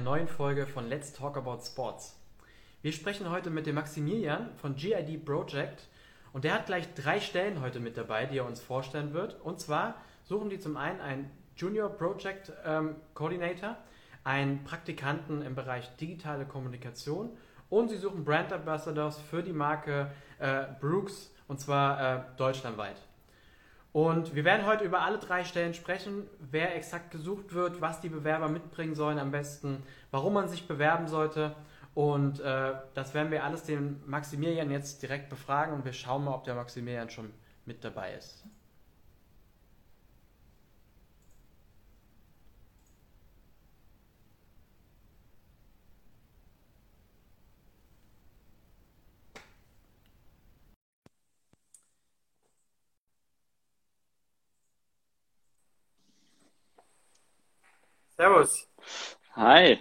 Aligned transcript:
neuen 0.00 0.28
Folge 0.28 0.66
von 0.66 0.88
Let's 0.88 1.12
Talk 1.12 1.36
About 1.36 1.60
Sports. 1.64 2.18
Wir 2.82 2.92
sprechen 2.92 3.30
heute 3.30 3.50
mit 3.50 3.66
dem 3.66 3.76
Maximilian 3.76 4.50
von 4.56 4.76
GID 4.76 5.24
Project 5.24 5.88
und 6.32 6.44
der 6.44 6.54
hat 6.54 6.66
gleich 6.66 6.92
drei 6.94 7.20
Stellen 7.20 7.60
heute 7.60 7.80
mit 7.80 7.96
dabei, 7.96 8.26
die 8.26 8.38
er 8.38 8.46
uns 8.46 8.60
vorstellen 8.60 9.12
wird. 9.12 9.40
Und 9.42 9.60
zwar 9.60 9.94
suchen 10.24 10.50
die 10.50 10.58
zum 10.58 10.76
einen 10.76 11.00
einen 11.00 11.30
Junior 11.56 11.88
Project 11.88 12.52
ähm, 12.64 12.96
Coordinator, 13.14 13.76
einen 14.24 14.64
Praktikanten 14.64 15.42
im 15.42 15.54
Bereich 15.54 15.88
digitale 15.96 16.44
Kommunikation 16.44 17.30
und 17.70 17.88
sie 17.88 17.96
suchen 17.96 18.24
Brand 18.24 18.52
Ambassadors 18.52 19.20
für 19.20 19.42
die 19.42 19.52
Marke 19.52 20.10
äh, 20.38 20.64
Brooks 20.80 21.32
und 21.48 21.60
zwar 21.60 22.16
äh, 22.16 22.22
deutschlandweit. 22.36 22.96
Und 23.96 24.34
wir 24.34 24.44
werden 24.44 24.66
heute 24.66 24.84
über 24.84 25.00
alle 25.00 25.16
drei 25.16 25.42
Stellen 25.42 25.72
sprechen, 25.72 26.28
wer 26.38 26.76
exakt 26.76 27.10
gesucht 27.10 27.54
wird, 27.54 27.80
was 27.80 28.02
die 28.02 28.10
Bewerber 28.10 28.46
mitbringen 28.46 28.94
sollen 28.94 29.18
am 29.18 29.30
besten, 29.30 29.82
warum 30.10 30.34
man 30.34 30.48
sich 30.48 30.68
bewerben 30.68 31.08
sollte. 31.08 31.56
Und 31.94 32.38
äh, 32.40 32.74
das 32.92 33.14
werden 33.14 33.30
wir 33.30 33.42
alles 33.42 33.62
den 33.62 34.02
Maximilian 34.04 34.70
jetzt 34.70 35.00
direkt 35.00 35.30
befragen 35.30 35.72
und 35.72 35.86
wir 35.86 35.94
schauen 35.94 36.24
mal, 36.24 36.34
ob 36.34 36.44
der 36.44 36.56
Maximilian 36.56 37.08
schon 37.08 37.32
mit 37.64 37.82
dabei 37.84 38.12
ist. 38.12 38.44
Servus. 58.16 58.66
Hi. 59.36 59.78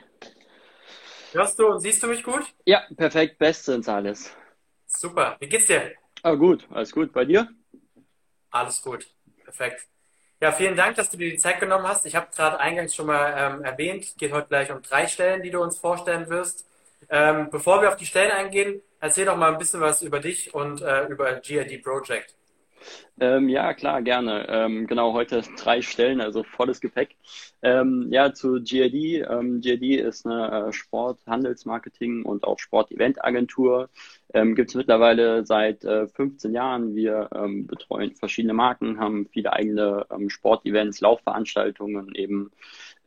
Hörst 1.32 1.58
du 1.58 1.68
und 1.68 1.80
siehst 1.80 2.04
du 2.04 2.08
mich 2.08 2.24
gut? 2.24 2.44
Ja, 2.66 2.84
perfekt, 2.98 3.38
bestens 3.38 3.88
alles. 3.88 4.36
Super. 4.88 5.38
Wie 5.40 5.48
geht's 5.48 5.68
dir? 5.68 5.94
Ah, 6.22 6.36
gut, 6.36 6.68
alles 6.70 6.92
gut. 6.92 7.14
Bei 7.14 7.24
dir? 7.24 7.48
Alles 8.52 8.82
gut. 8.82 9.08
Perfekt. 9.44 9.88
Ja, 10.42 10.52
vielen 10.52 10.76
Dank, 10.76 10.96
dass 10.98 11.10
du 11.10 11.18
dir 11.18 11.32
die 11.32 11.38
Zeit 11.38 11.60
genommen 11.60 11.88
hast. 11.88 12.06
Ich 12.06 12.16
habe 12.16 12.28
gerade 12.36 12.60
eingangs 12.60 12.94
schon 12.94 13.06
mal 13.08 13.34
ähm, 13.38 13.64
erwähnt, 13.64 14.18
geht 14.18 14.34
heute 14.34 14.50
gleich 14.50 14.72
um 14.72 14.82
drei 14.82 15.08
Stellen, 15.08 15.42
die 15.42 15.52
du 15.52 15.62
uns 15.62 15.78
vorstellen 15.78 16.30
wirst. 16.30 16.66
Ähm, 17.10 17.50
bevor 17.50 17.82
wir 17.82 17.90
auf 17.90 17.96
die 17.96 18.06
Stellen 18.06 18.32
eingehen, 18.32 18.82
erzähl 19.00 19.26
doch 19.26 19.38
mal 19.38 19.52
ein 19.52 19.58
bisschen 19.58 19.80
was 19.80 20.02
über 20.02 20.20
dich 20.20 20.54
und 20.54 20.82
äh, 20.82 21.06
über 21.08 21.36
GID 21.36 21.84
Project. 21.84 22.36
Ähm, 23.20 23.48
ja, 23.50 23.74
klar, 23.74 24.02
gerne. 24.02 24.48
Ähm, 24.50 24.88
genau, 24.88 25.14
heute 25.14 25.42
drei 25.58 25.82
Stellen, 25.82 26.22
also 26.22 26.44
volles 26.44 26.82
Gepäck. 26.82 27.16
Ähm, 27.62 28.08
ja, 28.12 28.34
zu 28.34 28.62
GID. 28.62 29.26
Ähm, 29.30 29.62
GID 29.62 30.02
ist 30.02 30.26
eine 30.26 30.68
äh, 30.68 30.74
Sport-, 30.74 31.26
Handelsmarketing- 31.26 32.24
und 32.24 32.44
auch 32.44 32.60
Sport-Event-Agentur. 32.60 33.90
Ähm, 34.34 34.56
Gibt 34.56 34.70
es 34.70 34.76
mittlerweile 34.76 35.46
seit 35.46 35.84
äh, 35.86 36.08
15 36.08 36.54
Jahren. 36.54 36.96
Wir 36.96 37.30
ähm, 37.34 37.68
betreuen 37.68 38.16
verschiedene 38.16 38.54
Marken, 38.54 39.00
haben 39.00 39.28
viele 39.28 39.54
eigene 39.54 40.06
Sportevents, 40.28 41.00
Laufveranstaltungen 41.00 42.14
eben. 42.16 42.52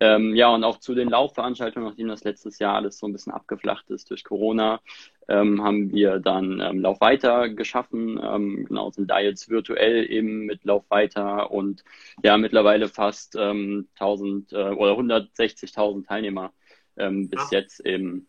Ähm, 0.00 0.36
ja, 0.36 0.48
und 0.54 0.62
auch 0.62 0.78
zu 0.78 0.94
den 0.94 1.08
Laufveranstaltungen, 1.08 1.88
nachdem 1.88 2.08
das 2.08 2.22
letztes 2.22 2.58
Jahr 2.58 2.77
alles 2.77 2.98
so 2.98 3.06
ein 3.06 3.12
bisschen 3.12 3.32
abgeflacht 3.32 3.91
ist 3.91 4.10
durch 4.10 4.22
Corona, 4.22 4.80
ähm, 5.28 5.62
haben 5.62 5.92
wir 5.92 6.20
dann 6.20 6.60
ähm, 6.60 6.80
Lauf 6.80 7.00
weiter 7.00 7.48
geschaffen. 7.48 8.20
Ähm, 8.22 8.64
genau, 8.66 8.91
sind 8.91 9.10
da 9.10 9.19
jetzt 9.19 9.48
virtuell 9.48 10.08
eben 10.10 10.46
mit 10.46 10.64
Lauf 10.64 10.84
weiter 10.88 11.50
und 11.50 11.82
ja, 12.22 12.36
mittlerweile 12.36 12.88
fast 12.88 13.34
ähm, 13.36 13.88
1000 13.94 14.52
äh, 14.52 14.56
oder 14.56 14.92
160.000 14.92 16.06
Teilnehmer 16.06 16.52
ähm, 16.96 17.28
bis 17.28 17.50
ja. 17.50 17.58
jetzt 17.58 17.80
eben 17.80 18.28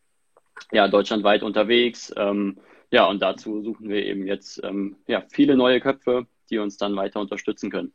ja, 0.71 0.87
deutschlandweit 0.87 1.43
unterwegs. 1.43 2.13
Ähm, 2.17 2.57
ja, 2.91 3.05
und 3.05 3.21
dazu 3.21 3.61
suchen 3.61 3.89
wir 3.89 4.03
eben 4.03 4.25
jetzt 4.25 4.61
ähm, 4.63 4.97
ja, 5.07 5.23
viele 5.29 5.55
neue 5.55 5.79
Köpfe, 5.79 6.25
die 6.49 6.57
uns 6.57 6.77
dann 6.77 6.95
weiter 6.95 7.19
unterstützen 7.19 7.69
können. 7.69 7.93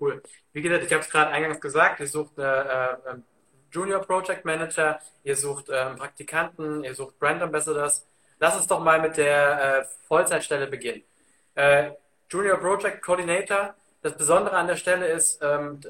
Cool. 0.00 0.22
Wie 0.52 0.62
gesagt, 0.62 0.84
ich 0.84 0.92
habe 0.92 1.02
es 1.02 1.10
gerade 1.10 1.30
eingangs 1.30 1.60
gesagt, 1.60 2.00
ihr 2.00 2.06
sucht 2.06 2.38
äh, 2.38 2.42
äh, 2.42 2.96
Junior 3.70 4.00
Project 4.00 4.44
Manager, 4.46 4.98
ihr 5.24 5.36
sucht 5.36 5.66
ähm, 5.70 5.96
Praktikanten, 5.96 6.82
ihr 6.84 6.94
sucht 6.94 7.18
Brand 7.18 7.42
Ambassadors. 7.42 8.06
Lass 8.38 8.56
uns 8.56 8.66
doch 8.66 8.80
mal 8.80 9.00
mit 9.00 9.18
der 9.18 9.80
äh, 9.80 9.84
Vollzeitstelle 10.08 10.66
beginnen. 10.66 11.02
Äh, 11.54 11.90
Junior 12.30 12.56
Project 12.56 13.02
Coordinator, 13.02 13.74
das 14.02 14.16
Besondere 14.16 14.56
an 14.56 14.68
der 14.68 14.76
Stelle 14.76 15.06
ist, 15.06 15.40
ähm, 15.42 15.80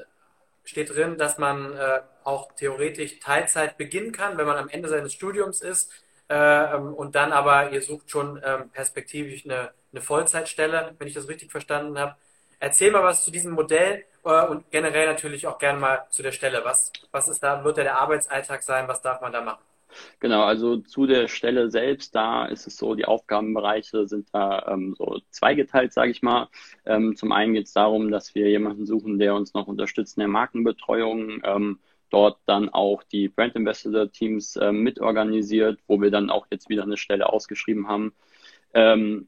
steht 0.65 0.93
drin, 0.93 1.17
dass 1.17 1.37
man 1.37 1.73
äh, 1.77 2.01
auch 2.25 2.51
theoretisch 2.53 3.19
Teilzeit 3.19 3.77
beginnen 3.77 4.11
kann, 4.11 4.37
wenn 4.37 4.45
man 4.45 4.57
am 4.57 4.69
Ende 4.69 4.89
seines 4.89 5.13
Studiums 5.13 5.61
ist. 5.61 5.89
Ähm, 6.27 6.93
und 6.93 7.15
dann 7.15 7.31
aber, 7.31 7.71
ihr 7.71 7.81
sucht 7.81 8.11
schon 8.11 8.41
ähm, 8.43 8.69
perspektivisch 8.71 9.45
eine, 9.45 9.71
eine 9.91 10.01
Vollzeitstelle, 10.01 10.95
wenn 10.99 11.07
ich 11.07 11.13
das 11.13 11.29
richtig 11.29 11.51
verstanden 11.51 11.97
habe. 11.97 12.15
Erzähl 12.61 12.91
mal 12.91 13.03
was 13.03 13.25
zu 13.25 13.31
diesem 13.31 13.53
Modell 13.53 14.03
äh, 14.23 14.45
und 14.45 14.69
generell 14.69 15.07
natürlich 15.07 15.47
auch 15.47 15.57
gerne 15.57 15.79
mal 15.79 16.05
zu 16.11 16.21
der 16.21 16.31
Stelle. 16.31 16.61
Was, 16.63 16.91
was 17.11 17.27
ist 17.27 17.41
da, 17.41 17.63
wird 17.63 17.79
da 17.79 17.81
der 17.81 17.97
Arbeitsalltag 17.97 18.61
sein? 18.61 18.87
Was 18.87 19.01
darf 19.01 19.19
man 19.19 19.33
da 19.33 19.41
machen? 19.41 19.63
Genau, 20.19 20.43
also 20.43 20.77
zu 20.77 21.07
der 21.07 21.27
Stelle 21.27 21.71
selbst, 21.71 22.13
da 22.13 22.45
ist 22.45 22.67
es 22.67 22.77
so, 22.77 22.93
die 22.93 23.05
Aufgabenbereiche 23.05 24.07
sind 24.07 24.29
da 24.31 24.67
ähm, 24.67 24.93
so 24.95 25.19
zweigeteilt, 25.31 25.91
sage 25.91 26.11
ich 26.11 26.21
mal. 26.21 26.49
Ähm, 26.85 27.15
zum 27.15 27.31
einen 27.31 27.55
geht 27.55 27.65
es 27.65 27.73
darum, 27.73 28.11
dass 28.11 28.35
wir 28.35 28.47
jemanden 28.47 28.85
suchen, 28.85 29.17
der 29.17 29.33
uns 29.33 29.55
noch 29.55 29.67
unterstützt 29.67 30.17
in 30.17 30.21
der 30.21 30.27
Markenbetreuung, 30.27 31.41
ähm, 31.43 31.79
dort 32.11 32.37
dann 32.45 32.69
auch 32.69 33.01
die 33.03 33.27
Brand 33.27 33.55
Ambassador 33.55 34.11
Teams 34.11 34.55
ähm, 34.61 34.83
mitorganisiert, 34.83 35.79
wo 35.87 35.99
wir 35.99 36.11
dann 36.11 36.29
auch 36.29 36.45
jetzt 36.51 36.69
wieder 36.69 36.83
eine 36.83 36.97
Stelle 36.97 37.27
ausgeschrieben 37.27 37.87
haben. 37.87 38.13
Ähm, 38.75 39.27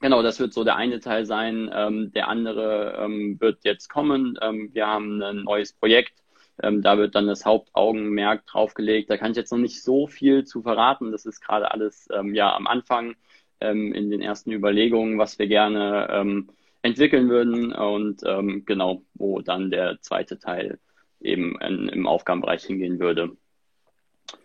Genau, 0.00 0.22
das 0.22 0.40
wird 0.40 0.54
so 0.54 0.64
der 0.64 0.76
eine 0.76 0.98
Teil 1.00 1.26
sein. 1.26 1.70
Ähm, 1.72 2.10
der 2.12 2.28
andere 2.28 2.96
ähm, 2.98 3.38
wird 3.38 3.64
jetzt 3.64 3.88
kommen. 3.88 4.38
Ähm, 4.40 4.70
wir 4.72 4.86
haben 4.86 5.22
ein 5.22 5.42
neues 5.42 5.74
Projekt. 5.74 6.14
Ähm, 6.62 6.80
da 6.80 6.96
wird 6.96 7.14
dann 7.14 7.26
das 7.26 7.44
Hauptaugenmerk 7.44 8.46
draufgelegt. 8.46 9.10
Da 9.10 9.18
kann 9.18 9.32
ich 9.32 9.36
jetzt 9.36 9.52
noch 9.52 9.58
nicht 9.58 9.82
so 9.82 10.06
viel 10.06 10.44
zu 10.44 10.62
verraten. 10.62 11.12
Das 11.12 11.26
ist 11.26 11.42
gerade 11.42 11.70
alles 11.70 12.08
ähm, 12.12 12.34
ja 12.34 12.54
am 12.54 12.66
Anfang 12.66 13.14
ähm, 13.60 13.92
in 13.92 14.10
den 14.10 14.22
ersten 14.22 14.52
Überlegungen, 14.52 15.18
was 15.18 15.38
wir 15.38 15.46
gerne 15.46 16.48
entwickeln 16.82 17.28
würden 17.28 17.74
und 17.74 18.22
genau, 18.64 19.02
wo 19.12 19.42
dann 19.42 19.70
der 19.70 20.00
zweite 20.00 20.38
Teil 20.38 20.78
eben 21.20 21.60
in, 21.60 21.90
im 21.90 22.06
Aufgabenbereich 22.06 22.64
hingehen 22.64 22.98
würde. 22.98 23.36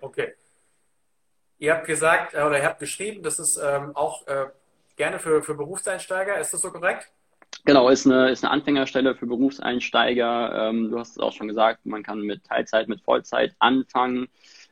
Okay. 0.02 0.34
Ihr 1.60 1.76
habt 1.76 1.88
gesagt 1.88 2.34
äh, 2.34 2.42
oder 2.42 2.58
ihr 2.58 2.66
habt 2.66 2.80
geschrieben, 2.82 3.24
dass 3.24 3.40
es 3.40 3.58
auch 3.58 4.28
äh 4.28 4.48
gerne 4.96 5.20
für, 5.20 5.42
für 5.44 5.56
Berufseinsteiger. 5.56 6.40
Ist 6.40 6.54
das 6.54 6.62
so 6.62 6.72
korrekt? 6.72 7.12
Genau, 7.66 7.90
ist 7.90 8.06
eine, 8.06 8.30
ist 8.30 8.44
eine 8.44 8.52
Anfängerstelle 8.52 9.16
für 9.16 9.26
Berufseinsteiger. 9.26 10.70
Ähm, 10.70 10.92
du 10.92 11.00
hast 11.00 11.12
es 11.12 11.20
auch 11.20 11.34
schon 11.34 11.48
gesagt, 11.48 11.86
man 11.86 12.04
kann 12.04 12.22
mit 12.22 12.44
Teilzeit, 12.44 12.88
mit 12.88 13.02
Vollzeit 13.02 13.56
anfangen. 13.60 14.28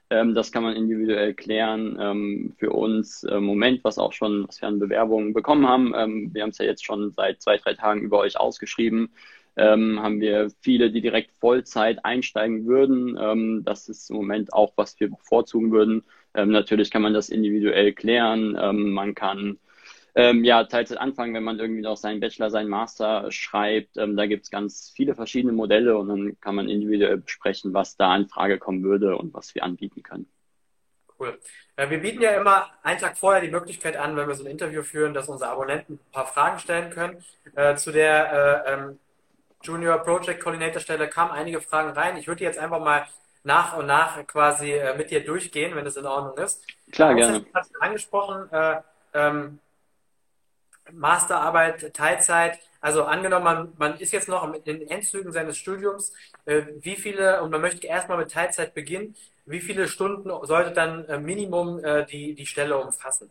Ähm, 0.09 0.35
das 0.35 0.51
kann 0.51 0.61
man 0.61 0.75
individuell 0.75 1.33
klären. 1.33 1.97
Ähm, 1.99 2.53
für 2.59 2.71
uns 2.71 3.23
im 3.23 3.45
Moment, 3.45 3.83
was 3.83 3.97
auch 3.97 4.13
schon, 4.13 4.47
was 4.47 4.61
wir 4.61 4.67
an 4.67 4.79
Bewerbungen 4.79 5.33
bekommen 5.33 5.67
haben, 5.67 5.93
ähm, 5.95 6.29
wir 6.33 6.43
haben 6.43 6.51
es 6.51 6.59
ja 6.59 6.65
jetzt 6.65 6.85
schon 6.85 7.11
seit 7.11 7.41
zwei, 7.41 7.57
drei 7.57 7.73
Tagen 7.73 8.01
über 8.01 8.19
euch 8.19 8.37
ausgeschrieben, 8.37 9.09
ähm, 9.55 9.99
haben 10.01 10.19
wir 10.19 10.49
viele, 10.61 10.91
die 10.91 11.01
direkt 11.01 11.31
Vollzeit 11.31 12.05
einsteigen 12.05 12.67
würden. 12.67 13.17
Ähm, 13.19 13.63
das 13.65 13.89
ist 13.89 14.11
im 14.11 14.17
Moment 14.17 14.53
auch, 14.53 14.73
was 14.75 14.99
wir 14.99 15.09
bevorzugen 15.09 15.71
würden. 15.71 16.03
natürlich 16.35 16.89
kann 16.89 17.03
man 17.03 17.13
das 17.13 17.29
individuell 17.29 17.93
klären. 17.93 18.53
man 18.91 19.13
kann 19.13 19.59
ähm, 20.15 20.43
ja, 20.43 20.63
Teilzeit 20.63 20.99
anfangen, 20.99 21.33
wenn 21.33 21.43
man 21.43 21.59
irgendwie 21.59 21.81
noch 21.81 21.97
seinen 21.97 22.19
Bachelor, 22.19 22.49
seinen 22.49 22.69
Master 22.69 23.31
schreibt. 23.31 23.97
Ähm, 23.97 24.15
da 24.15 24.27
gibt 24.27 24.43
es 24.43 24.51
ganz 24.51 24.91
viele 24.95 25.15
verschiedene 25.15 25.53
Modelle 25.53 25.97
und 25.97 26.07
dann 26.09 26.39
kann 26.39 26.55
man 26.55 26.69
individuell 26.69 27.17
besprechen, 27.17 27.73
was 27.73 27.97
da 27.97 28.15
in 28.15 28.27
Frage 28.27 28.59
kommen 28.59 28.83
würde 28.83 29.17
und 29.17 29.33
was 29.33 29.55
wir 29.55 29.63
anbieten 29.63 30.03
können. 30.03 30.27
Cool. 31.19 31.39
Äh, 31.75 31.89
wir 31.89 31.99
bieten 31.99 32.21
ja 32.21 32.31
immer 32.31 32.67
einen 32.83 32.99
Tag 32.99 33.17
vorher 33.17 33.41
die 33.41 33.49
Möglichkeit 33.49 33.97
an, 33.97 34.15
wenn 34.15 34.27
wir 34.27 34.35
so 34.35 34.43
ein 34.43 34.51
Interview 34.51 34.83
führen, 34.83 35.13
dass 35.13 35.29
unsere 35.29 35.49
Abonnenten 35.49 35.93
ein 35.93 36.11
paar 36.11 36.27
Fragen 36.27 36.59
stellen 36.59 36.91
können. 36.91 37.23
Äh, 37.55 37.75
zu 37.75 37.91
der 37.91 38.65
äh, 38.67 38.73
ähm, 38.73 38.99
Junior 39.63 39.97
Project 39.99 40.41
Coordinator 40.41 40.81
Stelle 40.81 41.07
kamen 41.07 41.31
einige 41.31 41.61
Fragen 41.61 41.91
rein. 41.91 42.17
Ich 42.17 42.27
würde 42.27 42.39
die 42.39 42.43
jetzt 42.43 42.59
einfach 42.59 42.79
mal 42.79 43.07
nach 43.43 43.77
und 43.77 43.87
nach 43.87 44.25
quasi 44.27 44.71
äh, 44.71 44.95
mit 44.97 45.09
dir 45.11 45.23
durchgehen, 45.23 45.75
wenn 45.75 45.85
es 45.85 45.97
in 45.97 46.05
Ordnung 46.05 46.37
ist. 46.37 46.65
Klar, 46.91 47.15
gerne. 47.15 47.41
Du 47.41 47.47
hast 47.53 47.71
angesprochen, 47.81 48.51
äh, 48.51 48.81
ähm, 49.13 49.59
Masterarbeit, 50.91 51.93
Teilzeit. 51.93 52.59
Also 52.81 53.03
angenommen, 53.03 53.45
man, 53.45 53.73
man 53.77 53.99
ist 53.99 54.11
jetzt 54.11 54.27
noch 54.27 54.53
in 54.53 54.63
den 54.63 54.87
Endzügen 54.87 55.31
seines 55.31 55.57
Studiums, 55.57 56.11
äh, 56.45 56.63
wie 56.81 56.95
viele, 56.95 57.41
und 57.41 57.51
man 57.51 57.61
möchte 57.61 57.87
erstmal 57.87 58.17
mit 58.17 58.31
Teilzeit 58.31 58.73
beginnen, 58.73 59.15
wie 59.45 59.59
viele 59.59 59.87
Stunden 59.87 60.29
sollte 60.45 60.71
dann 60.71 61.05
äh, 61.05 61.19
Minimum 61.19 61.83
äh, 61.83 62.05
die, 62.05 62.33
die 62.33 62.45
Stelle 62.45 62.77
umfassen? 62.77 63.29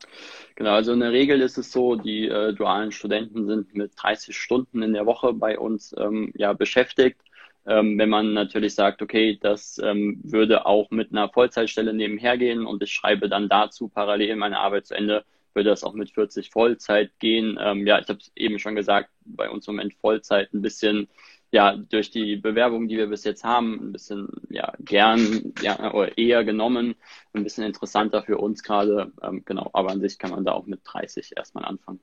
Genau, 0.56 0.72
also 0.72 0.92
in 0.92 1.00
der 1.00 1.12
Regel 1.12 1.40
ist 1.40 1.56
es 1.56 1.72
so, 1.72 1.96
die 1.96 2.28
äh, 2.28 2.52
dualen 2.52 2.92
Studenten 2.92 3.46
sind 3.46 3.74
mit 3.74 3.92
30 3.96 4.36
Stunden 4.36 4.82
in 4.82 4.92
der 4.92 5.06
Woche 5.06 5.32
bei 5.32 5.58
uns 5.58 5.94
ähm, 5.98 6.32
ja, 6.34 6.52
beschäftigt. 6.52 7.20
Ähm, 7.64 7.96
wenn 7.98 8.08
man 8.08 8.32
natürlich 8.32 8.74
sagt, 8.74 9.02
okay, 9.02 9.38
das 9.40 9.80
ähm, 9.82 10.20
würde 10.24 10.66
auch 10.66 10.90
mit 10.90 11.12
einer 11.12 11.28
Vollzeitstelle 11.28 11.94
nebenher 11.94 12.36
gehen 12.36 12.66
und 12.66 12.82
ich 12.82 12.92
schreibe 12.92 13.28
dann 13.28 13.48
dazu 13.48 13.88
parallel 13.88 14.36
meine 14.36 14.58
Arbeit 14.58 14.86
zu 14.86 14.94
Ende, 14.94 15.24
würde 15.54 15.70
das 15.70 15.84
auch 15.84 15.94
mit 15.94 16.10
40 16.10 16.50
Vollzeit 16.50 17.18
gehen. 17.18 17.58
Ähm, 17.60 17.86
ja, 17.86 17.98
ich 17.98 18.08
habe 18.08 18.18
es 18.18 18.32
eben 18.36 18.58
schon 18.58 18.74
gesagt, 18.74 19.10
bei 19.24 19.48
uns 19.50 19.68
im 19.68 19.74
Moment 19.74 19.94
Vollzeit 19.94 20.52
ein 20.52 20.62
bisschen, 20.62 21.08
ja, 21.50 21.76
durch 21.76 22.10
die 22.10 22.36
Bewerbungen, 22.36 22.88
die 22.88 22.96
wir 22.96 23.08
bis 23.08 23.24
jetzt 23.24 23.44
haben, 23.44 23.88
ein 23.88 23.92
bisschen, 23.92 24.28
ja, 24.48 24.72
gern, 24.80 25.52
ja, 25.60 25.92
oder 25.92 26.16
eher 26.16 26.44
genommen, 26.44 26.94
ein 27.32 27.44
bisschen 27.44 27.64
interessanter 27.64 28.22
für 28.22 28.38
uns 28.38 28.62
gerade. 28.62 29.12
Ähm, 29.22 29.42
genau, 29.44 29.70
aber 29.72 29.90
an 29.90 30.00
sich 30.00 30.18
kann 30.18 30.30
man 30.30 30.44
da 30.44 30.52
auch 30.52 30.66
mit 30.66 30.80
30 30.84 31.36
erstmal 31.36 31.64
anfangen. 31.64 32.00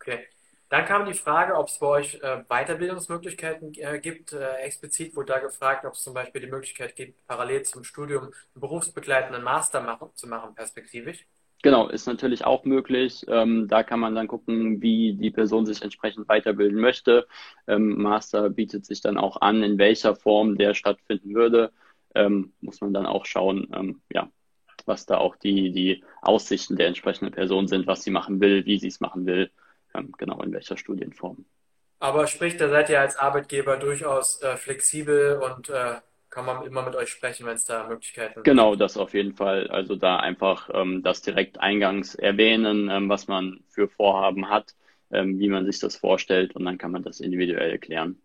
Okay. 0.00 0.26
Dann 0.74 0.86
kam 0.86 1.06
die 1.06 1.14
Frage, 1.14 1.54
ob 1.54 1.68
es 1.68 1.78
bei 1.78 1.86
euch 1.86 2.14
äh, 2.20 2.42
Weiterbildungsmöglichkeiten 2.48 3.74
äh, 3.74 4.00
gibt. 4.00 4.32
Äh, 4.32 4.56
explizit 4.56 5.14
wurde 5.14 5.32
da 5.34 5.38
gefragt, 5.38 5.84
ob 5.84 5.92
es 5.92 6.02
zum 6.02 6.14
Beispiel 6.14 6.40
die 6.40 6.48
Möglichkeit 6.48 6.96
gibt, 6.96 7.24
parallel 7.28 7.62
zum 7.62 7.84
Studium 7.84 8.24
einen 8.24 8.32
berufsbegleitenden 8.54 9.44
Master 9.44 9.80
machen, 9.80 10.10
zu 10.14 10.26
machen, 10.26 10.54
perspektivisch. 10.56 11.26
Genau, 11.64 11.88
ist 11.88 12.06
natürlich 12.06 12.44
auch 12.44 12.66
möglich. 12.66 13.24
Ähm, 13.26 13.68
da 13.68 13.82
kann 13.82 13.98
man 13.98 14.14
dann 14.14 14.28
gucken, 14.28 14.82
wie 14.82 15.14
die 15.14 15.30
Person 15.30 15.64
sich 15.64 15.80
entsprechend 15.80 16.28
weiterbilden 16.28 16.78
möchte. 16.78 17.26
Ähm, 17.66 18.02
Master 18.02 18.50
bietet 18.50 18.84
sich 18.84 19.00
dann 19.00 19.16
auch 19.16 19.40
an, 19.40 19.62
in 19.62 19.78
welcher 19.78 20.14
Form 20.14 20.58
der 20.58 20.74
stattfinden 20.74 21.34
würde. 21.34 21.72
Ähm, 22.14 22.52
muss 22.60 22.82
man 22.82 22.92
dann 22.92 23.06
auch 23.06 23.24
schauen, 23.24 23.66
ähm, 23.74 24.02
ja, 24.12 24.28
was 24.84 25.06
da 25.06 25.16
auch 25.16 25.36
die, 25.36 25.72
die 25.72 26.04
Aussichten 26.20 26.76
der 26.76 26.88
entsprechenden 26.88 27.32
Person 27.32 27.66
sind, 27.66 27.86
was 27.86 28.02
sie 28.04 28.10
machen 28.10 28.42
will, 28.42 28.66
wie 28.66 28.78
sie 28.78 28.88
es 28.88 29.00
machen 29.00 29.24
will 29.24 29.50
ähm, 29.94 30.12
genau 30.18 30.42
in 30.42 30.52
welcher 30.52 30.76
Studienform. 30.76 31.46
Aber 31.98 32.26
sprich, 32.26 32.58
da 32.58 32.68
seid 32.68 32.90
ihr 32.90 33.00
als 33.00 33.16
Arbeitgeber 33.16 33.78
durchaus 33.78 34.42
äh, 34.42 34.58
flexibel 34.58 35.38
und 35.38 35.70
äh, 35.70 35.94
kann 36.34 36.46
man 36.46 36.66
immer 36.66 36.82
mit 36.82 36.96
euch 36.96 37.10
sprechen, 37.10 37.46
wenn 37.46 37.54
es 37.54 37.64
da 37.64 37.86
Möglichkeiten 37.86 38.34
gibt. 38.34 38.44
Genau, 38.44 38.74
das 38.74 38.96
auf 38.96 39.14
jeden 39.14 39.34
Fall. 39.34 39.68
Also 39.68 39.94
da 39.94 40.16
einfach 40.16 40.68
ähm, 40.74 41.02
das 41.04 41.22
direkt 41.22 41.60
eingangs 41.60 42.16
erwähnen, 42.16 42.90
ähm, 42.90 43.08
was 43.08 43.28
man 43.28 43.62
für 43.68 43.88
Vorhaben 43.88 44.50
hat, 44.50 44.74
ähm, 45.12 45.38
wie 45.38 45.48
man 45.48 45.64
sich 45.64 45.78
das 45.78 45.96
vorstellt 45.96 46.56
und 46.56 46.64
dann 46.64 46.76
kann 46.76 46.90
man 46.90 47.04
das 47.04 47.20
individuell 47.20 47.70
erklären. 47.70 48.20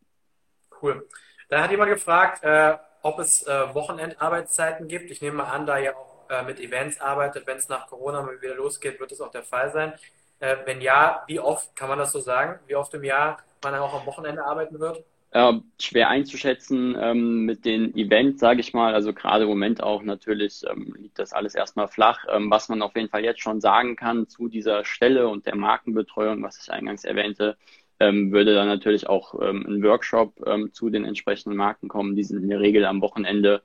Cool. 0.81 1.07
Da 1.49 1.61
hat 1.61 1.69
jemand 1.69 1.91
gefragt, 1.91 2.43
äh, 2.43 2.77
ob 3.03 3.19
es 3.19 3.43
äh, 3.43 3.73
Wochenendarbeitszeiten 3.75 4.87
gibt. 4.87 5.11
Ich 5.11 5.21
nehme 5.21 5.37
mal 5.37 5.51
an, 5.51 5.67
da 5.67 5.77
ihr 5.77 5.95
auch 5.95 6.27
äh, 6.31 6.41
mit 6.41 6.59
Events 6.59 6.99
arbeitet, 6.99 7.45
wenn 7.45 7.57
es 7.57 7.69
nach 7.69 7.87
Corona 7.87 8.23
mal 8.23 8.41
wieder 8.41 8.55
losgeht, 8.55 8.99
wird 8.99 9.11
es 9.11 9.21
auch 9.21 9.31
der 9.31 9.43
Fall 9.43 9.71
sein. 9.71 9.93
Äh, 10.39 10.57
wenn 10.65 10.81
ja, 10.81 11.23
wie 11.27 11.39
oft 11.39 11.75
kann 11.75 11.89
man 11.89 11.99
das 11.99 12.11
so 12.11 12.19
sagen? 12.19 12.59
Wie 12.65 12.75
oft 12.75 12.91
im 12.95 13.03
Jahr 13.03 13.37
man 13.63 13.75
auch 13.75 13.93
am 13.93 14.07
Wochenende 14.07 14.43
arbeiten 14.43 14.79
wird? 14.79 15.03
Äh, 15.31 15.53
schwer 15.79 16.09
einzuschätzen 16.09 16.97
ähm, 16.99 17.45
mit 17.45 17.63
den 17.63 17.95
Events, 17.95 18.39
sage 18.39 18.61
ich 18.61 18.73
mal. 18.73 18.95
Also 18.95 19.13
gerade 19.13 19.43
im 19.43 19.49
Moment 19.49 19.83
auch 19.83 20.01
natürlich 20.01 20.63
ähm, 20.67 20.95
liegt 20.97 21.19
das 21.19 21.33
alles 21.33 21.53
erstmal 21.53 21.87
flach. 21.87 22.25
Ähm, 22.31 22.49
was 22.49 22.67
man 22.67 22.81
auf 22.81 22.95
jeden 22.95 23.09
Fall 23.09 23.23
jetzt 23.23 23.41
schon 23.41 23.61
sagen 23.61 23.95
kann 23.95 24.27
zu 24.27 24.47
dieser 24.47 24.83
Stelle 24.85 25.27
und 25.27 25.45
der 25.45 25.55
Markenbetreuung, 25.55 26.41
was 26.41 26.59
ich 26.59 26.71
eingangs 26.71 27.03
erwähnte, 27.03 27.57
ähm, 27.99 28.31
würde 28.31 28.55
dann 28.55 28.67
natürlich 28.67 29.07
auch 29.07 29.39
ähm, 29.39 29.67
ein 29.67 29.83
Workshop 29.83 30.33
ähm, 30.47 30.73
zu 30.73 30.89
den 30.89 31.05
entsprechenden 31.05 31.57
Marken 31.57 31.89
kommen. 31.89 32.15
Die 32.15 32.23
sind 32.23 32.41
in 32.41 32.49
der 32.49 32.59
Regel 32.59 32.85
am 32.85 33.01
Wochenende. 33.01 33.61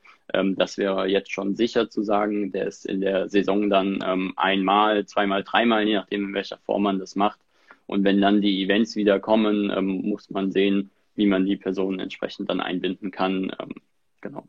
Das 0.57 0.79
wäre 0.79 1.07
jetzt 1.07 1.31
schon 1.33 1.55
sicher 1.55 1.91
zu 1.91 2.03
sagen. 2.03 2.51
Der 2.51 2.67
ist 2.67 2.87
in 2.87 3.03
der 3.03 3.29
Saison 3.29 3.69
dann 3.69 4.03
einmal, 4.37 5.05
zweimal, 5.05 5.45
dreimal, 5.45 5.87
je 5.87 5.97
nachdem, 5.97 6.29
in 6.29 6.35
welcher 6.35 6.57
Form 6.57 6.85
man 6.85 6.99
das 6.99 7.15
macht. 7.15 7.39
Und 7.87 8.05
wenn 8.05 8.23
dann 8.23 8.41
die 8.41 8.65
Events 8.65 8.97
wieder 8.97 9.21
kommen, 9.21 9.71
muss 10.09 10.31
man 10.31 10.51
sehen, 10.51 10.91
wie 11.15 11.27
man 11.27 11.47
die 11.47 11.57
Personen 11.57 12.01
entsprechend 12.01 12.51
dann 12.51 12.61
einbinden 12.61 13.11
kann. 13.11 13.53
Ähm, 13.61 13.75
genau. 14.21 14.45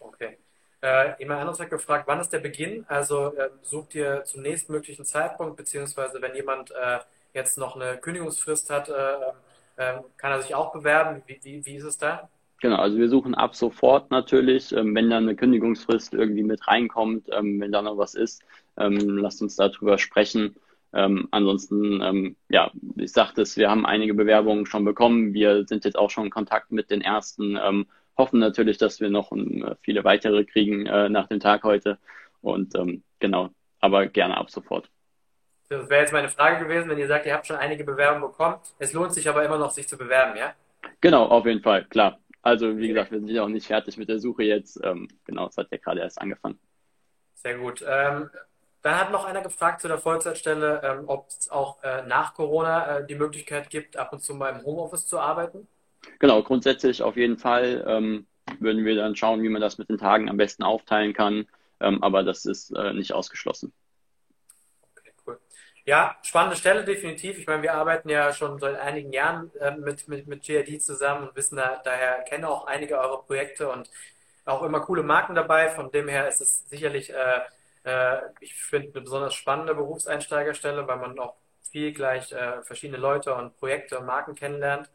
Okay. 0.00 0.38
Äh, 0.82 1.18
jemand 1.18 1.40
anderes 1.40 1.60
hat 1.60 1.70
gefragt, 1.70 2.04
wann 2.06 2.20
ist 2.20 2.30
der 2.30 2.40
Beginn? 2.40 2.84
Also 2.88 3.34
äh, 3.34 3.50
sucht 3.62 3.94
ihr 3.94 4.24
zum 4.24 4.42
nächstmöglichen 4.42 5.04
Zeitpunkt, 5.04 5.56
beziehungsweise 5.56 6.20
wenn 6.20 6.34
jemand 6.34 6.70
äh, 6.72 6.98
jetzt 7.32 7.56
noch 7.58 7.74
eine 7.74 7.96
Kündigungsfrist 7.96 8.70
hat, 8.70 8.88
äh, 8.88 8.92
äh, 9.76 10.00
kann 10.16 10.32
er 10.32 10.42
sich 10.42 10.54
auch 10.54 10.72
bewerben? 10.72 11.22
Wie, 11.26 11.40
wie, 11.42 11.64
wie 11.64 11.76
ist 11.76 11.84
es 11.84 11.98
da? 11.98 12.28
Genau, 12.60 12.76
also 12.76 12.96
wir 12.96 13.08
suchen 13.08 13.34
ab 13.34 13.54
sofort 13.54 14.10
natürlich, 14.10 14.72
ähm, 14.72 14.94
wenn 14.94 15.10
dann 15.10 15.24
eine 15.24 15.36
Kündigungsfrist 15.36 16.14
irgendwie 16.14 16.42
mit 16.42 16.66
reinkommt, 16.66 17.28
ähm, 17.32 17.60
wenn 17.60 17.72
da 17.72 17.82
noch 17.82 17.98
was 17.98 18.14
ist, 18.14 18.42
ähm, 18.76 19.18
lasst 19.18 19.42
uns 19.42 19.56
darüber 19.56 19.98
sprechen. 19.98 20.56
Ähm, 20.94 21.28
ansonsten, 21.32 22.00
ähm, 22.00 22.36
ja, 22.48 22.70
ich 22.96 23.12
sagte 23.12 23.42
es, 23.42 23.56
wir 23.56 23.70
haben 23.70 23.84
einige 23.84 24.14
Bewerbungen 24.14 24.64
schon 24.64 24.84
bekommen. 24.84 25.34
Wir 25.34 25.66
sind 25.66 25.84
jetzt 25.84 25.98
auch 25.98 26.10
schon 26.10 26.26
in 26.26 26.30
Kontakt 26.30 26.70
mit 26.70 26.90
den 26.90 27.00
ersten, 27.00 27.58
ähm, 27.62 27.86
hoffen 28.16 28.38
natürlich, 28.38 28.78
dass 28.78 29.00
wir 29.00 29.10
noch 29.10 29.32
äh, 29.32 29.74
viele 29.82 30.04
weitere 30.04 30.44
kriegen 30.44 30.86
äh, 30.86 31.08
nach 31.08 31.26
dem 31.26 31.40
Tag 31.40 31.64
heute. 31.64 31.98
Und 32.40 32.74
genau, 33.20 33.48
aber 33.80 34.06
gerne 34.06 34.36
ab 34.36 34.50
sofort. 34.50 34.90
Das 35.70 35.88
wäre 35.88 36.02
jetzt 36.02 36.12
meine 36.12 36.28
Frage 36.28 36.62
gewesen, 36.62 36.90
wenn 36.90 36.98
ihr 36.98 37.06
sagt, 37.06 37.24
ihr 37.24 37.32
habt 37.32 37.46
schon 37.46 37.56
einige 37.56 37.84
Bewerbungen 37.84 38.30
bekommen. 38.30 38.56
Es 38.78 38.92
lohnt 38.92 39.14
sich 39.14 39.26
aber 39.28 39.42
immer 39.44 39.56
noch, 39.56 39.70
sich 39.70 39.88
zu 39.88 39.96
bewerben, 39.96 40.36
ja? 40.36 40.52
Genau, 41.00 41.24
auf 41.24 41.46
jeden 41.46 41.62
Fall, 41.62 41.86
klar. 41.86 42.18
Also 42.42 42.76
wie 42.76 42.88
gesagt, 42.88 43.10
wir 43.10 43.20
sind 43.20 43.30
ja 43.30 43.42
auch 43.42 43.48
nicht 43.48 43.66
fertig 43.66 43.96
mit 43.96 44.10
der 44.10 44.18
Suche 44.18 44.42
jetzt. 44.42 44.78
Ähm, 44.84 45.08
genau, 45.24 45.46
es 45.48 45.56
hat 45.56 45.68
ja 45.70 45.78
gerade 45.78 46.00
erst 46.00 46.20
angefangen. 46.20 46.58
Sehr 47.32 47.56
gut. 47.56 47.82
Ähm, 48.84 48.90
dann 48.90 49.00
hat 49.00 49.10
noch 49.12 49.24
einer 49.24 49.40
gefragt 49.40 49.80
zu 49.80 49.88
der 49.88 49.98
Vollzeitstelle, 49.98 50.80
ähm, 50.84 51.04
ob 51.06 51.28
es 51.28 51.50
auch 51.50 51.82
äh, 51.82 52.02
nach 52.06 52.34
Corona 52.34 52.98
äh, 52.98 53.06
die 53.06 53.14
Möglichkeit 53.14 53.70
gibt, 53.70 53.96
ab 53.96 54.12
und 54.12 54.22
zu 54.22 54.34
mal 54.34 54.50
im 54.50 54.64
Homeoffice 54.64 55.06
zu 55.06 55.18
arbeiten. 55.18 55.66
Genau, 56.18 56.42
grundsätzlich 56.42 57.02
auf 57.02 57.16
jeden 57.16 57.38
Fall 57.38 57.84
ähm, 57.88 58.26
würden 58.60 58.84
wir 58.84 58.94
dann 58.94 59.16
schauen, 59.16 59.42
wie 59.42 59.48
man 59.48 59.62
das 59.62 59.78
mit 59.78 59.88
den 59.88 59.98
Tagen 59.98 60.28
am 60.28 60.36
besten 60.36 60.62
aufteilen 60.62 61.14
kann. 61.14 61.46
Ähm, 61.80 62.02
aber 62.02 62.22
das 62.22 62.44
ist 62.44 62.70
äh, 62.76 62.92
nicht 62.92 63.12
ausgeschlossen. 63.12 63.72
Ja, 65.86 66.16
spannende 66.22 66.56
Stelle 66.56 66.82
definitiv. 66.82 67.38
Ich 67.38 67.46
meine, 67.46 67.62
wir 67.62 67.74
arbeiten 67.74 68.08
ja 68.08 68.32
schon 68.32 68.58
seit 68.58 68.78
einigen 68.78 69.12
Jahren 69.12 69.50
äh, 69.60 69.72
mit, 69.72 70.08
mit, 70.08 70.26
mit 70.26 70.42
GID 70.42 70.82
zusammen 70.82 71.28
und 71.28 71.36
wissen 71.36 71.56
da, 71.56 71.80
daher, 71.84 72.22
kennen 72.22 72.44
auch 72.44 72.66
einige 72.66 72.98
eurer 72.98 73.22
Projekte 73.22 73.68
und 73.68 73.90
auch 74.46 74.62
immer 74.62 74.80
coole 74.80 75.02
Marken 75.02 75.34
dabei. 75.34 75.68
Von 75.68 75.90
dem 75.90 76.08
her 76.08 76.26
ist 76.28 76.40
es 76.40 76.66
sicherlich, 76.70 77.10
äh, 77.84 78.18
ich 78.40 78.54
finde, 78.54 78.92
eine 78.94 79.02
besonders 79.02 79.34
spannende 79.34 79.74
Berufseinsteigerstelle, 79.74 80.86
weil 80.86 80.96
man 80.98 81.18
auch 81.18 81.34
viel 81.70 81.92
gleich 81.92 82.32
äh, 82.32 82.62
verschiedene 82.62 82.98
Leute 82.98 83.34
und 83.34 83.56
Projekte 83.58 83.98
und 83.98 84.06
Marken 84.06 84.34
kennenlernt. 84.34 84.90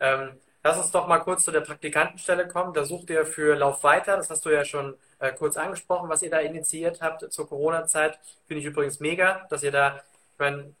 Ähm, 0.00 0.38
lass 0.62 0.78
uns 0.78 0.90
doch 0.90 1.06
mal 1.06 1.18
kurz 1.18 1.44
zu 1.44 1.52
der 1.52 1.60
Praktikantenstelle 1.60 2.48
kommen. 2.48 2.74
Da 2.74 2.84
sucht 2.84 3.10
ihr 3.10 3.26
für 3.26 3.56
Lauf 3.56 3.82
weiter, 3.84 4.16
das 4.16 4.30
hast 4.30 4.44
du 4.44 4.50
ja 4.50 4.64
schon 4.64 4.96
äh, 5.18 5.32
kurz 5.32 5.56
angesprochen, 5.56 6.08
was 6.08 6.22
ihr 6.22 6.30
da 6.30 6.38
initiiert 6.40 7.00
habt 7.00 7.32
zur 7.32 7.48
Corona-Zeit. 7.48 8.18
Finde 8.46 8.60
ich 8.60 8.66
übrigens 8.66 9.00
mega, 9.00 9.46
dass 9.50 9.62
ihr 9.62 9.72
da 9.72 10.02
ich 10.34 10.38
meine, 10.40 10.74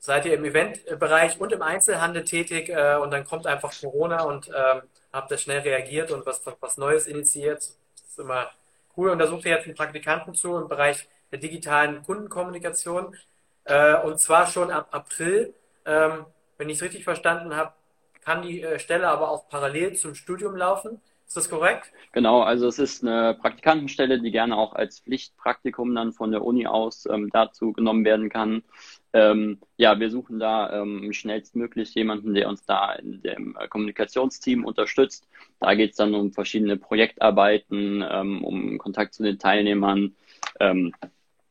seid 0.00 0.24
ihr 0.26 0.34
im 0.34 0.44
Eventbereich 0.44 1.38
und 1.40 1.52
im 1.52 1.62
Einzelhandel 1.62 2.24
tätig 2.24 2.70
äh, 2.70 2.96
und 2.96 3.10
dann 3.10 3.24
kommt 3.24 3.46
einfach 3.46 3.72
Corona 3.78 4.22
und 4.24 4.48
ähm, 4.48 4.82
habt 5.12 5.30
da 5.30 5.36
schnell 5.36 5.60
reagiert 5.60 6.10
und 6.10 6.24
was, 6.26 6.42
was 6.60 6.78
Neues 6.78 7.06
initiiert. 7.06 7.58
Das 7.58 8.08
ist 8.08 8.18
immer 8.18 8.50
cool. 8.96 9.10
Und 9.10 9.18
da 9.18 9.26
sucht 9.26 9.44
ihr 9.44 9.52
jetzt 9.52 9.66
einen 9.66 9.74
Praktikanten 9.74 10.34
zu 10.34 10.56
im 10.56 10.68
Bereich 10.68 11.08
der 11.30 11.38
digitalen 11.38 12.02
Kundenkommunikation. 12.02 13.16
Äh, 13.64 13.96
und 14.02 14.18
zwar 14.20 14.46
schon 14.46 14.70
ab 14.70 14.88
April. 14.92 15.54
Ähm, 15.86 16.26
wenn 16.58 16.68
ich 16.68 16.76
es 16.76 16.82
richtig 16.82 17.04
verstanden 17.04 17.56
habe, 17.56 17.72
kann 18.24 18.42
die 18.42 18.62
äh, 18.62 18.78
Stelle 18.78 19.08
aber 19.08 19.30
auch 19.30 19.48
parallel 19.48 19.94
zum 19.94 20.14
Studium 20.14 20.56
laufen. 20.56 21.00
Ist 21.26 21.36
das 21.36 21.50
korrekt? 21.50 21.90
Genau, 22.12 22.42
also 22.42 22.68
es 22.68 22.78
ist 22.78 23.02
eine 23.02 23.34
Praktikantenstelle, 23.40 24.20
die 24.20 24.30
gerne 24.30 24.56
auch 24.56 24.74
als 24.74 25.00
Pflichtpraktikum 25.00 25.94
dann 25.94 26.12
von 26.12 26.30
der 26.30 26.44
Uni 26.44 26.66
aus 26.66 27.06
ähm, 27.06 27.30
dazu 27.32 27.72
genommen 27.72 28.04
werden 28.04 28.28
kann. 28.28 28.62
Ähm, 29.14 29.60
ja, 29.76 29.98
wir 29.98 30.10
suchen 30.10 30.38
da 30.38 30.82
ähm, 30.82 31.12
schnellstmöglich 31.12 31.94
jemanden, 31.94 32.34
der 32.34 32.48
uns 32.48 32.66
da 32.66 32.92
in 32.92 33.22
dem 33.22 33.56
äh, 33.58 33.68
Kommunikationsteam 33.68 34.64
unterstützt. 34.64 35.26
Da 35.60 35.74
geht 35.74 35.92
es 35.92 35.96
dann 35.96 36.14
um 36.14 36.32
verschiedene 36.32 36.76
Projektarbeiten, 36.76 38.04
ähm, 38.06 38.44
um 38.44 38.76
Kontakt 38.78 39.14
zu 39.14 39.22
den 39.22 39.38
Teilnehmern. 39.38 40.16
Ähm, 40.60 40.92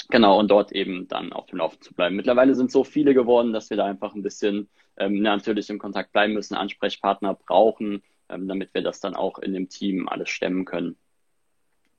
genau, 0.10 0.40
und 0.40 0.52
dort 0.52 0.72
eben 0.74 1.08
dann 1.08 1.34
auf 1.34 1.48
dem 1.48 1.60
Laufen 1.60 1.82
zu 1.82 1.94
bleiben. 1.94 2.16
Mittlerweile 2.16 2.54
sind 2.54 2.72
so 2.72 2.84
viele 2.84 3.14
geworden, 3.14 3.54
dass 3.54 3.70
wir 3.70 3.78
da 3.78 3.86
einfach 3.86 4.14
ein 4.14 4.24
bisschen 4.24 4.70
ähm, 4.98 5.22
natürlich 5.22 5.70
im 5.70 5.80
Kontakt 5.80 6.12
bleiben 6.12 6.34
müssen, 6.34 6.56
Ansprechpartner 6.56 7.34
brauchen 7.34 8.04
ähm, 8.30 8.48
damit 8.48 8.74
wir 8.74 8.82
das 8.82 9.00
dann 9.00 9.16
auch 9.16 9.40
in 9.40 9.54
dem 9.54 9.70
Team 9.70 10.08
alles 10.08 10.30
stemmen 10.30 10.66
können. 10.66 10.98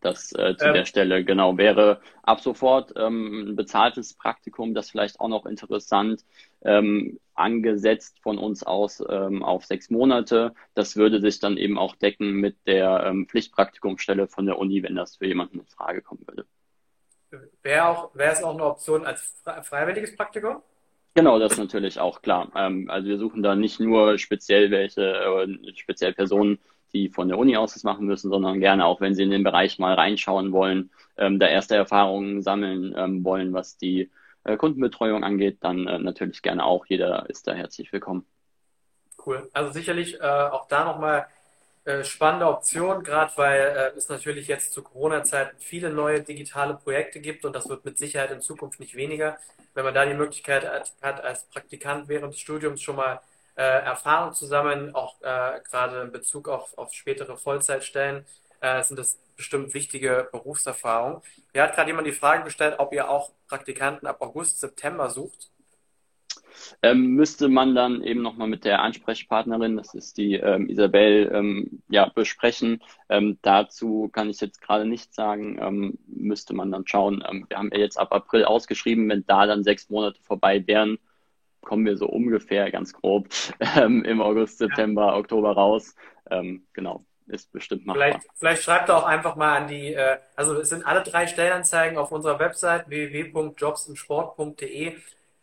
Das 0.04 0.32
äh, 0.32 0.54
zu 0.56 0.66
ähm, 0.66 0.74
der 0.74 0.84
Stelle 0.84 1.24
genau 1.24 1.56
wäre 1.56 2.00
ab 2.22 2.40
sofort 2.40 2.92
ähm, 2.94 3.52
ein 3.52 3.56
bezahltes 3.56 4.12
Praktikum, 4.12 4.74
das 4.74 4.90
vielleicht 4.90 5.18
auch 5.18 5.28
noch 5.28 5.46
interessant, 5.46 6.26
ähm, 6.62 7.18
angesetzt 7.32 8.20
von 8.20 8.36
uns 8.36 8.62
aus 8.64 9.02
ähm, 9.08 9.42
auf 9.42 9.64
sechs 9.64 9.88
Monate. 9.88 10.52
Das 10.74 10.96
würde 10.96 11.22
sich 11.22 11.40
dann 11.40 11.56
eben 11.56 11.78
auch 11.78 11.96
decken 11.96 12.34
mit 12.34 12.56
der 12.66 13.04
ähm, 13.06 13.26
Pflichtpraktikumsstelle 13.26 14.28
von 14.28 14.44
der 14.44 14.58
Uni, 14.58 14.82
wenn 14.82 14.94
das 14.94 15.16
für 15.16 15.26
jemanden 15.26 15.60
in 15.60 15.66
Frage 15.66 16.02
kommen 16.02 16.26
würde. 16.26 16.44
Wäre 17.62 17.88
auch, 17.88 18.14
wäre 18.14 18.32
es 18.32 18.42
auch 18.42 18.54
eine 18.54 18.64
Option 18.64 19.06
als 19.06 19.42
freiwilliges 19.62 20.14
Praktikum? 20.14 20.62
Genau, 21.14 21.38
das 21.38 21.52
ist 21.52 21.58
natürlich 21.58 21.98
auch 21.98 22.20
klar. 22.20 22.52
Ähm, 22.54 22.90
also 22.90 23.08
wir 23.08 23.16
suchen 23.16 23.42
da 23.42 23.54
nicht 23.54 23.80
nur 23.80 24.18
speziell 24.18 24.70
welche, 24.70 25.14
äh, 25.14 25.74
speziell 25.76 26.12
Personen, 26.12 26.58
die 26.94 27.08
von 27.10 27.28
der 27.28 27.38
Uni 27.38 27.56
aus 27.56 27.74
das 27.74 27.82
machen 27.82 28.06
müssen, 28.06 28.30
sondern 28.30 28.60
gerne 28.60 28.86
auch, 28.86 29.00
wenn 29.00 29.14
sie 29.14 29.24
in 29.24 29.30
den 29.30 29.44
Bereich 29.44 29.78
mal 29.78 29.94
reinschauen 29.94 30.52
wollen, 30.52 30.90
ähm, 31.16 31.38
da 31.38 31.48
erste 31.48 31.76
Erfahrungen 31.76 32.42
sammeln 32.42 32.94
ähm, 32.96 33.24
wollen, 33.24 33.52
was 33.52 33.76
die 33.76 34.10
äh, 34.44 34.56
Kundenbetreuung 34.56 35.24
angeht, 35.24 35.58
dann 35.60 35.86
äh, 35.86 35.98
natürlich 35.98 36.42
gerne 36.42 36.64
auch. 36.64 36.86
Jeder 36.86 37.28
ist 37.28 37.46
da 37.46 37.54
herzlich 37.54 37.92
willkommen. 37.92 38.24
Cool. 39.24 39.48
Also 39.52 39.72
sicherlich 39.72 40.20
äh, 40.20 40.22
auch 40.22 40.68
da 40.68 40.84
nochmal 40.84 41.26
äh, 41.84 42.04
spannende 42.04 42.46
Option, 42.46 43.02
gerade 43.02 43.32
weil 43.36 43.60
äh, 43.60 43.96
es 43.98 44.08
natürlich 44.08 44.48
jetzt 44.48 44.72
zu 44.72 44.82
Corona-Zeiten 44.82 45.56
viele 45.58 45.90
neue 45.90 46.22
digitale 46.22 46.74
Projekte 46.74 47.20
gibt 47.20 47.44
und 47.44 47.54
das 47.54 47.68
wird 47.68 47.84
mit 47.84 47.98
Sicherheit 47.98 48.30
in 48.30 48.40
Zukunft 48.40 48.80
nicht 48.80 48.94
weniger. 48.94 49.38
Wenn 49.74 49.84
man 49.84 49.94
da 49.94 50.06
die 50.06 50.14
Möglichkeit 50.14 50.64
hat, 51.02 51.24
als 51.24 51.44
Praktikant 51.44 52.08
während 52.08 52.32
des 52.32 52.40
Studiums 52.40 52.80
schon 52.80 52.96
mal 52.96 53.20
äh, 53.56 53.62
Erfahrung 53.62 54.32
zu 54.32 54.46
sammeln, 54.46 54.94
auch 54.94 55.20
äh, 55.22 55.60
gerade 55.68 56.02
in 56.02 56.12
Bezug 56.12 56.48
auf, 56.48 56.76
auf 56.76 56.92
spätere 56.92 57.36
Vollzeitstellen, 57.36 58.24
äh, 58.60 58.82
sind 58.82 58.98
das 58.98 59.18
bestimmt 59.36 59.74
wichtige 59.74 60.28
Berufserfahrungen. 60.32 61.20
Mir 61.52 61.62
hat 61.62 61.74
gerade 61.74 61.90
jemand 61.90 62.06
die 62.06 62.12
Frage 62.12 62.44
gestellt, 62.44 62.76
ob 62.78 62.92
ihr 62.92 63.08
auch 63.08 63.32
Praktikanten 63.48 64.06
ab 64.06 64.20
August, 64.20 64.60
September 64.60 65.10
sucht. 65.10 65.50
Ähm, 66.82 67.14
müsste 67.14 67.48
man 67.48 67.74
dann 67.74 68.02
eben 68.02 68.22
nochmal 68.22 68.48
mit 68.48 68.64
der 68.64 68.80
Ansprechpartnerin, 68.82 69.76
das 69.76 69.94
ist 69.94 70.16
die 70.16 70.34
ähm, 70.34 70.68
Isabel, 70.68 71.30
ähm, 71.32 71.82
ja, 71.88 72.08
besprechen. 72.08 72.82
Ähm, 73.08 73.38
dazu 73.42 74.08
kann 74.12 74.30
ich 74.30 74.40
jetzt 74.40 74.60
gerade 74.60 74.86
nichts 74.86 75.14
sagen, 75.14 75.58
ähm, 75.60 75.98
müsste 76.06 76.54
man 76.54 76.70
dann 76.70 76.86
schauen. 76.86 77.24
Ähm, 77.28 77.46
wir 77.48 77.58
haben 77.58 77.70
ja 77.72 77.78
jetzt 77.80 77.98
ab 77.98 78.12
April 78.12 78.44
ausgeschrieben, 78.44 79.08
wenn 79.08 79.26
da 79.26 79.46
dann 79.46 79.64
sechs 79.64 79.90
Monate 79.90 80.20
vorbei 80.22 80.66
wären, 80.66 80.98
kommen 81.64 81.84
wir 81.84 81.96
so 81.96 82.06
ungefähr 82.06 82.70
ganz 82.70 82.92
grob 82.92 83.28
im 83.76 84.20
August, 84.20 84.58
September, 84.58 85.06
ja. 85.06 85.16
Oktober 85.16 85.52
raus. 85.52 85.94
genau 86.72 87.04
ist 87.26 87.50
bestimmt 87.52 87.86
machbar. 87.86 88.08
Vielleicht, 88.08 88.26
vielleicht 88.34 88.62
schreibt 88.62 88.88
er 88.88 88.96
auch 88.98 89.04
einfach 89.04 89.36
mal 89.36 89.56
an 89.56 89.68
die, 89.68 89.94
äh, 89.94 90.18
also 90.36 90.60
es 90.60 90.68
sind 90.68 90.86
alle 90.86 91.02
drei 91.02 91.26
Stellenanzeigen 91.26 91.96
auf 91.98 92.12
unserer 92.12 92.38
Website 92.38 92.88
www.jobsimsport.de. 92.88 94.92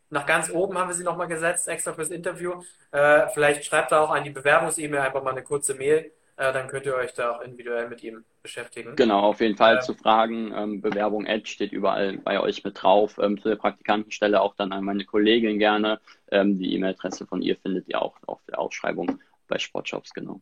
Nach 0.09 0.25
ganz 0.25 0.49
oben 0.51 0.77
haben 0.77 0.87
wir 0.89 0.95
sie 0.95 1.03
nochmal 1.03 1.27
gesetzt, 1.27 1.67
extra 1.67 1.91
fürs 1.93 2.11
Interview. 2.11 2.63
Äh, 2.91 3.27
vielleicht 3.33 3.65
schreibt 3.65 3.91
er 3.91 4.01
auch 4.01 4.11
an 4.11 4.23
die 4.23 4.29
Bewerbungs-E-Mail 4.29 5.01
einfach 5.01 5.23
mal 5.23 5.31
eine 5.31 5.43
kurze 5.43 5.73
Mail. 5.73 6.11
Äh, 6.41 6.53
dann 6.53 6.67
könnt 6.67 6.87
ihr 6.87 6.95
euch 6.95 7.13
da 7.13 7.35
auch 7.35 7.41
individuell 7.41 7.87
mit 7.87 8.03
ihm 8.03 8.25
beschäftigen. 8.41 8.95
Genau, 8.95 9.19
auf 9.19 9.41
jeden 9.41 9.55
Fall 9.55 9.77
äh, 9.77 9.81
zu 9.81 9.93
Fragen. 9.93 10.51
Ähm, 10.55 10.81
Bewerbung 10.81 11.27
Edge 11.27 11.47
steht 11.47 11.71
überall 11.71 12.17
bei 12.17 12.39
euch 12.39 12.63
mit 12.63 12.81
drauf. 12.81 13.19
Ähm, 13.21 13.39
zu 13.39 13.49
der 13.49 13.57
Praktikantenstelle 13.57 14.41
auch 14.41 14.55
dann 14.55 14.71
an 14.71 14.83
meine 14.83 15.05
Kollegin 15.05 15.59
gerne. 15.59 16.01
Ähm, 16.31 16.57
die 16.57 16.73
E-Mail-Adresse 16.73 17.27
von 17.27 17.43
ihr 17.43 17.57
findet 17.57 17.87
ihr 17.89 18.01
auch 18.01 18.15
auf 18.25 18.39
der 18.47 18.57
Ausschreibung 18.57 19.19
bei 19.47 19.59
Sportshops, 19.59 20.15
genau. 20.15 20.41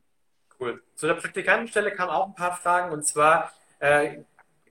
Cool. 0.58 0.82
Zu 0.96 1.08
der 1.08 1.16
Praktikantenstelle 1.16 1.92
kamen 1.92 2.12
auch 2.12 2.28
ein 2.28 2.36
paar 2.36 2.56
Fragen 2.56 2.94
und 2.94 3.06
zwar 3.06 3.52
äh, 3.80 4.20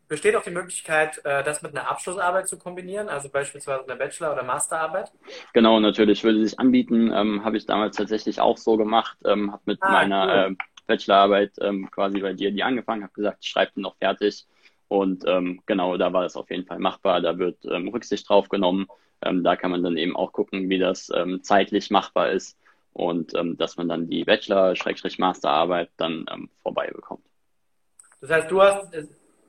besteht 0.09 0.35
auch 0.35 0.45
die 0.45 0.51
Möglichkeit, 0.51 1.23
äh, 1.27 1.45
das 1.45 1.61
mit 1.61 1.77
einer 1.77 1.91
Abschlussarbeit 1.91 2.49
zu 2.49 2.59
kombinieren, 2.59 3.11
also 3.11 3.29
beispielsweise 3.29 3.85
eine 3.85 3.97
Bachelor- 3.97 4.33
oder 4.33 4.45
Masterarbeit? 4.45 5.13
Genau, 5.53 5.79
natürlich 5.79 6.25
würde 6.25 6.41
sich 6.41 6.59
anbieten. 6.59 7.13
Ähm, 7.13 7.45
habe 7.45 7.59
ich 7.59 7.67
damals 7.67 7.99
tatsächlich 7.99 8.41
auch 8.41 8.57
so 8.57 8.79
gemacht. 8.79 9.19
Ähm, 9.27 9.53
habe 9.53 9.63
mit 9.67 9.83
ah, 9.83 9.93
meiner 9.93 10.47
cool. 10.47 10.53
äh, 10.53 10.78
Bachelorarbeit 10.89 11.53
ähm, 11.61 11.89
quasi 11.91 12.19
bei 12.21 12.33
dir 12.33 12.51
die 12.51 12.65
angefangen, 12.65 13.05
habe 13.05 13.13
gesagt, 13.13 13.39
ich 13.43 13.51
schreibe 13.51 13.73
die 13.77 13.81
noch 13.81 13.97
fertig. 13.97 14.47
Und 14.89 15.25
ähm, 15.27 15.63
genau, 15.67 15.97
da 15.97 16.13
war 16.13 16.23
das 16.23 16.37
auf 16.37 16.51
jeden 16.51 16.67
Fall 16.67 16.81
machbar. 16.81 17.21
Da 17.21 17.39
wird 17.39 17.65
ähm, 17.67 17.89
Rücksicht 17.89 18.29
drauf 18.29 18.49
genommen. 18.49 18.89
Ähm, 19.23 19.45
da 19.45 19.55
kann 19.55 19.71
man 19.71 19.83
dann 19.83 19.97
eben 19.97 20.17
auch 20.17 20.33
gucken, 20.33 20.69
wie 20.69 20.79
das 20.79 21.11
ähm, 21.15 21.43
zeitlich 21.43 21.91
machbar 21.91 22.31
ist 22.33 22.59
und 22.93 23.35
ähm, 23.35 23.57
dass 23.57 23.77
man 23.77 23.89
dann 23.89 24.09
die 24.09 24.25
Bachelor-Masterarbeit 24.25 25.91
dann 25.97 26.27
ähm, 26.33 26.49
vorbei 26.63 26.91
bekommt. 26.93 27.25
Das 28.21 28.31
heißt, 28.31 28.51
du 28.51 28.61
hast 28.63 28.89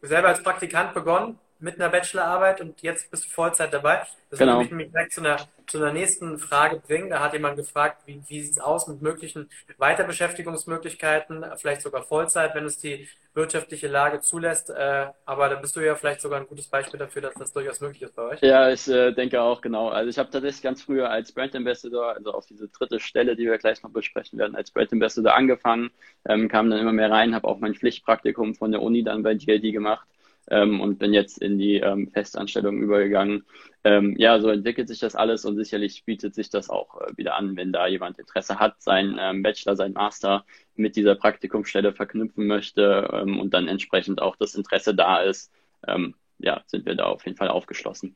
selber 0.02 0.28
als 0.28 0.44
Praktikant 0.44 0.94
begonnen 0.94 1.40
mit 1.60 1.76
einer 1.76 1.90
Bachelorarbeit 1.90 2.62
und 2.62 2.82
jetzt 2.82 3.12
bist 3.12 3.26
du 3.26 3.30
Vollzeit 3.30 3.74
dabei. 3.74 4.02
Das 4.30 4.40
genau. 4.40 4.60
würde 4.60 4.76
mich 4.76 4.92
direkt 4.92 5.12
zu 5.12 5.22
einer, 5.22 5.38
zu 5.68 5.78
einer 5.78 5.92
nächsten 5.92 6.38
Frage 6.38 6.78
bringen. 6.78 7.10
Da 7.10 7.20
hat 7.20 7.34
jemand 7.34 7.58
gefragt, 7.58 8.04
wie, 8.06 8.22
wie 8.28 8.42
sieht 8.42 8.52
es 8.52 8.60
aus 8.60 8.88
mit 8.88 9.02
möglichen 9.02 9.50
Weiterbeschäftigungsmöglichkeiten, 9.78 11.44
vielleicht 11.58 11.82
sogar 11.82 12.04
Vollzeit, 12.04 12.56
wenn 12.56 12.66
es 12.66 12.78
die 12.78 13.08
wirtschaftliche 13.34 13.88
Lage 13.88 14.22
zulässt. 14.22 14.70
Äh, 14.70 15.08
aber 15.26 15.50
da 15.50 15.56
bist 15.56 15.76
du 15.76 15.82
ja 15.82 15.96
vielleicht 15.96 16.22
sogar 16.22 16.40
ein 16.40 16.48
gutes 16.48 16.68
Beispiel 16.68 17.00
dafür, 17.00 17.24
dass 17.24 17.34
das 17.34 17.52
durchaus 17.52 17.82
möglich 17.82 18.04
ist 18.04 18.16
bei 18.16 18.24
euch. 18.24 18.42
Ja, 18.42 18.70
ich 18.70 18.88
äh, 18.88 19.12
denke 19.12 19.42
auch, 19.42 19.62
genau. 19.62 19.90
Also 19.90 20.10
ich 20.10 20.20
habe 20.20 20.30
tatsächlich 20.30 20.62
ganz 20.62 20.84
früher 20.84 21.10
als 21.10 21.32
Brand 21.32 21.56
Ambassador, 21.56 22.16
also 22.16 22.32
auf 22.32 22.46
diese 22.46 22.68
dritte 22.70 23.00
Stelle, 23.00 23.36
die 23.36 23.46
wir 23.46 23.58
gleich 23.58 23.82
noch 23.84 23.92
besprechen 23.92 24.38
werden, 24.40 24.56
als 24.56 24.72
Brand 24.72 24.94
Ambassador 24.94 25.34
angefangen, 25.34 25.90
ähm, 26.28 26.48
kam 26.48 26.70
dann 26.70 26.80
immer 26.80 26.94
mehr 26.94 27.12
rein, 27.12 27.36
habe 27.36 27.48
auch 27.48 27.60
mein 27.60 27.74
Pflichtpraktikum 27.74 28.56
von 28.56 28.72
der 28.72 28.82
Uni 28.82 29.04
dann 29.04 29.24
bei 29.24 29.34
GLD 29.34 29.74
gemacht 29.74 30.08
ähm, 30.50 30.82
und 30.82 31.00
bin 31.00 31.14
jetzt 31.14 31.42
in 31.42 31.58
die 31.58 31.76
ähm, 31.78 32.10
Festanstellung 32.12 32.82
übergegangen. 32.82 33.46
Ähm, 33.84 34.16
ja, 34.18 34.40
so 34.40 34.50
entwickelt 34.50 34.88
sich 34.88 35.00
das 35.00 35.16
alles 35.16 35.46
und 35.46 35.56
sicherlich 35.56 36.04
bietet 36.06 36.36
sich 36.36 36.50
das 36.50 36.70
auch 36.70 37.00
äh, 37.02 37.18
wieder 37.18 37.36
an, 37.36 37.56
wenn 37.56 37.72
da 37.72 37.88
jemand 37.88 38.20
Interesse 38.20 38.60
hat, 38.60 38.82
seinen 38.82 39.18
ähm, 39.20 39.44
Bachelor, 39.44 39.76
seinen 39.76 39.94
Master 39.94 40.46
mit 40.76 40.96
dieser 40.96 41.16
Praktikumsstelle 41.16 41.94
verknüpfen 41.94 42.48
möchte 42.48 43.10
ähm, 43.14 43.40
und 43.40 43.54
dann 43.54 43.68
entsprechend 43.68 44.22
auch 44.22 44.36
das 44.36 44.56
Interesse 44.56 44.94
da 44.96 45.22
ist. 45.22 45.52
Ähm, 45.88 46.16
ja, 46.40 46.62
sind 46.68 46.86
wir 46.86 46.96
da 46.96 47.06
auf 47.06 47.26
jeden 47.26 47.38
Fall 47.38 47.50
aufgeschlossen. 47.50 48.16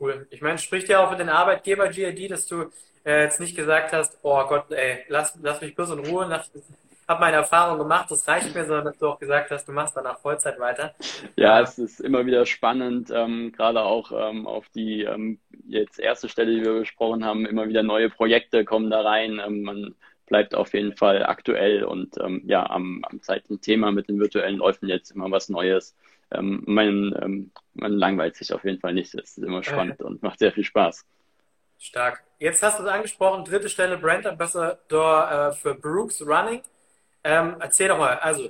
Cool. 0.00 0.26
Ich 0.30 0.42
meine, 0.42 0.58
spricht 0.58 0.88
ja 0.88 1.04
auch 1.04 1.10
für 1.10 1.18
den 1.18 1.28
Arbeitgeber 1.28 1.88
GRD, 1.88 2.30
dass 2.30 2.46
du 2.46 2.70
äh, 3.04 3.24
jetzt 3.24 3.40
nicht 3.40 3.56
gesagt 3.56 3.92
hast, 3.92 4.18
oh 4.22 4.44
Gott, 4.46 4.70
ey, 4.70 5.04
lass, 5.08 5.36
lass 5.42 5.60
mich 5.60 5.74
bloß 5.74 5.90
in 5.90 5.98
Ruhe, 6.00 6.26
lass, 6.28 6.50
habe 7.08 7.20
meine 7.20 7.38
Erfahrung 7.38 7.78
gemacht, 7.78 8.10
das 8.10 8.28
reicht 8.28 8.54
mir, 8.54 8.64
sondern 8.66 8.84
dass 8.84 8.98
du 8.98 9.08
auch 9.08 9.18
gesagt 9.18 9.50
hast, 9.50 9.66
du 9.66 9.72
machst 9.72 9.96
danach 9.96 10.20
Vollzeit 10.20 10.60
weiter. 10.60 10.94
Ja, 11.36 11.60
es 11.60 11.78
ist 11.78 12.00
immer 12.00 12.26
wieder 12.26 12.44
spannend, 12.44 13.10
ähm, 13.10 13.50
gerade 13.52 13.82
auch 13.82 14.12
ähm, 14.12 14.46
auf 14.46 14.68
die 14.68 15.04
ähm, 15.04 15.40
jetzt 15.66 15.98
erste 15.98 16.28
Stelle, 16.28 16.54
die 16.54 16.64
wir 16.64 16.80
besprochen 16.80 17.24
haben, 17.24 17.46
immer 17.46 17.66
wieder 17.66 17.82
neue 17.82 18.10
Projekte 18.10 18.66
kommen 18.66 18.90
da 18.90 19.00
rein. 19.00 19.40
Ähm, 19.44 19.62
man 19.62 19.94
bleibt 20.26 20.54
auf 20.54 20.74
jeden 20.74 20.94
Fall 20.94 21.24
aktuell 21.24 21.82
und 21.84 22.18
ähm, 22.20 22.42
ja, 22.44 22.68
am, 22.68 23.02
am 23.08 23.22
zeitlichen 23.22 23.62
Thema 23.62 23.90
mit 23.90 24.08
den 24.08 24.20
virtuellen 24.20 24.58
Läufen 24.58 24.86
jetzt 24.86 25.10
immer 25.10 25.30
was 25.30 25.48
Neues. 25.48 25.96
Ähm, 26.30 26.62
man, 26.66 27.50
man 27.72 27.92
langweilt 27.92 28.36
sich 28.36 28.52
auf 28.52 28.62
jeden 28.64 28.80
Fall 28.80 28.92
nicht. 28.92 29.14
Es 29.14 29.38
ist 29.38 29.38
immer 29.38 29.64
spannend 29.64 30.02
und 30.02 30.22
macht 30.22 30.38
sehr 30.38 30.52
viel 30.52 30.64
Spaß. 30.64 31.06
Stark. 31.78 32.22
Jetzt 32.38 32.62
hast 32.62 32.78
du 32.78 32.82
es 32.82 32.88
angesprochen, 32.88 33.44
dritte 33.44 33.70
Stelle 33.70 33.96
Brand 33.96 34.26
Ambassador 34.26 35.30
äh, 35.30 35.52
für 35.52 35.74
Brooks 35.74 36.20
Running. 36.20 36.60
Ähm, 37.28 37.56
erzähl 37.60 37.88
doch 37.88 37.98
mal, 37.98 38.16
also 38.20 38.48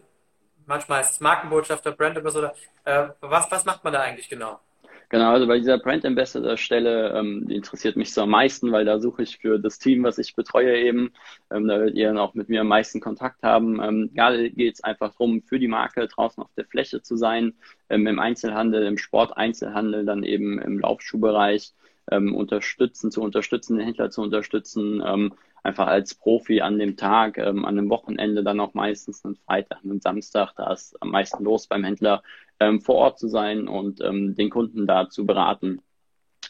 manchmal 0.66 1.00
ist 1.00 1.10
es 1.10 1.20
Markenbotschafter, 1.20 1.90
Brand 1.90 2.16
Ambassador. 2.16 2.54
Äh, 2.84 3.08
was, 3.20 3.50
was 3.50 3.64
macht 3.64 3.82
man 3.82 3.92
da 3.92 4.02
eigentlich 4.02 4.28
genau? 4.28 4.60
Genau, 5.08 5.32
also 5.32 5.48
bei 5.48 5.58
dieser 5.58 5.78
Brand 5.78 6.04
Ambassador 6.04 6.56
Stelle, 6.56 7.12
ähm, 7.12 7.48
die 7.48 7.56
interessiert 7.56 7.96
mich 7.96 8.12
so 8.12 8.22
am 8.22 8.30
meisten, 8.30 8.70
weil 8.70 8.84
da 8.84 9.00
suche 9.00 9.24
ich 9.24 9.38
für 9.38 9.58
das 9.58 9.80
Team, 9.80 10.04
was 10.04 10.18
ich 10.18 10.36
betreue 10.36 10.76
eben, 10.78 11.12
ähm, 11.50 11.66
da 11.66 11.80
werdet 11.80 11.96
ihr 11.96 12.06
dann 12.06 12.18
auch 12.18 12.34
mit 12.34 12.48
mir 12.48 12.60
am 12.60 12.68
meisten 12.68 13.00
Kontakt 13.00 13.42
haben. 13.42 13.82
Ähm, 13.82 14.10
gerade 14.14 14.48
geht 14.50 14.74
es 14.74 14.84
einfach 14.84 15.10
darum, 15.10 15.42
für 15.42 15.58
die 15.58 15.66
Marke 15.66 16.06
draußen 16.06 16.40
auf 16.40 16.52
der 16.56 16.66
Fläche 16.66 17.02
zu 17.02 17.16
sein, 17.16 17.54
ähm, 17.88 18.06
im 18.06 18.20
Einzelhandel, 18.20 18.86
im 18.86 18.98
Sporteinzelhandel, 18.98 20.04
dann 20.04 20.22
eben 20.22 20.60
im 20.60 20.78
Laufschuhbereich, 20.78 21.72
ähm, 22.10 22.34
unterstützen, 22.34 23.10
zu 23.10 23.22
unterstützen, 23.22 23.76
den 23.76 23.84
Händler 23.84 24.10
zu 24.10 24.22
unterstützen, 24.22 25.02
ähm, 25.04 25.34
einfach 25.62 25.86
als 25.86 26.14
Profi 26.14 26.60
an 26.60 26.78
dem 26.78 26.96
Tag, 26.96 27.38
ähm, 27.38 27.64
an 27.64 27.76
dem 27.76 27.90
Wochenende 27.90 28.42
dann 28.42 28.60
auch 28.60 28.74
meistens, 28.74 29.24
einen 29.24 29.36
Freitag, 29.36 29.78
einen 29.84 30.00
Samstag, 30.00 30.52
da 30.56 30.72
ist 30.72 31.00
am 31.02 31.10
meisten 31.10 31.44
los 31.44 31.66
beim 31.66 31.84
Händler, 31.84 32.22
ähm, 32.60 32.80
vor 32.80 32.96
Ort 32.96 33.18
zu 33.18 33.28
sein 33.28 33.68
und 33.68 34.00
ähm, 34.00 34.34
den 34.34 34.50
Kunden 34.50 34.86
da 34.86 35.08
zu 35.08 35.26
beraten 35.26 35.80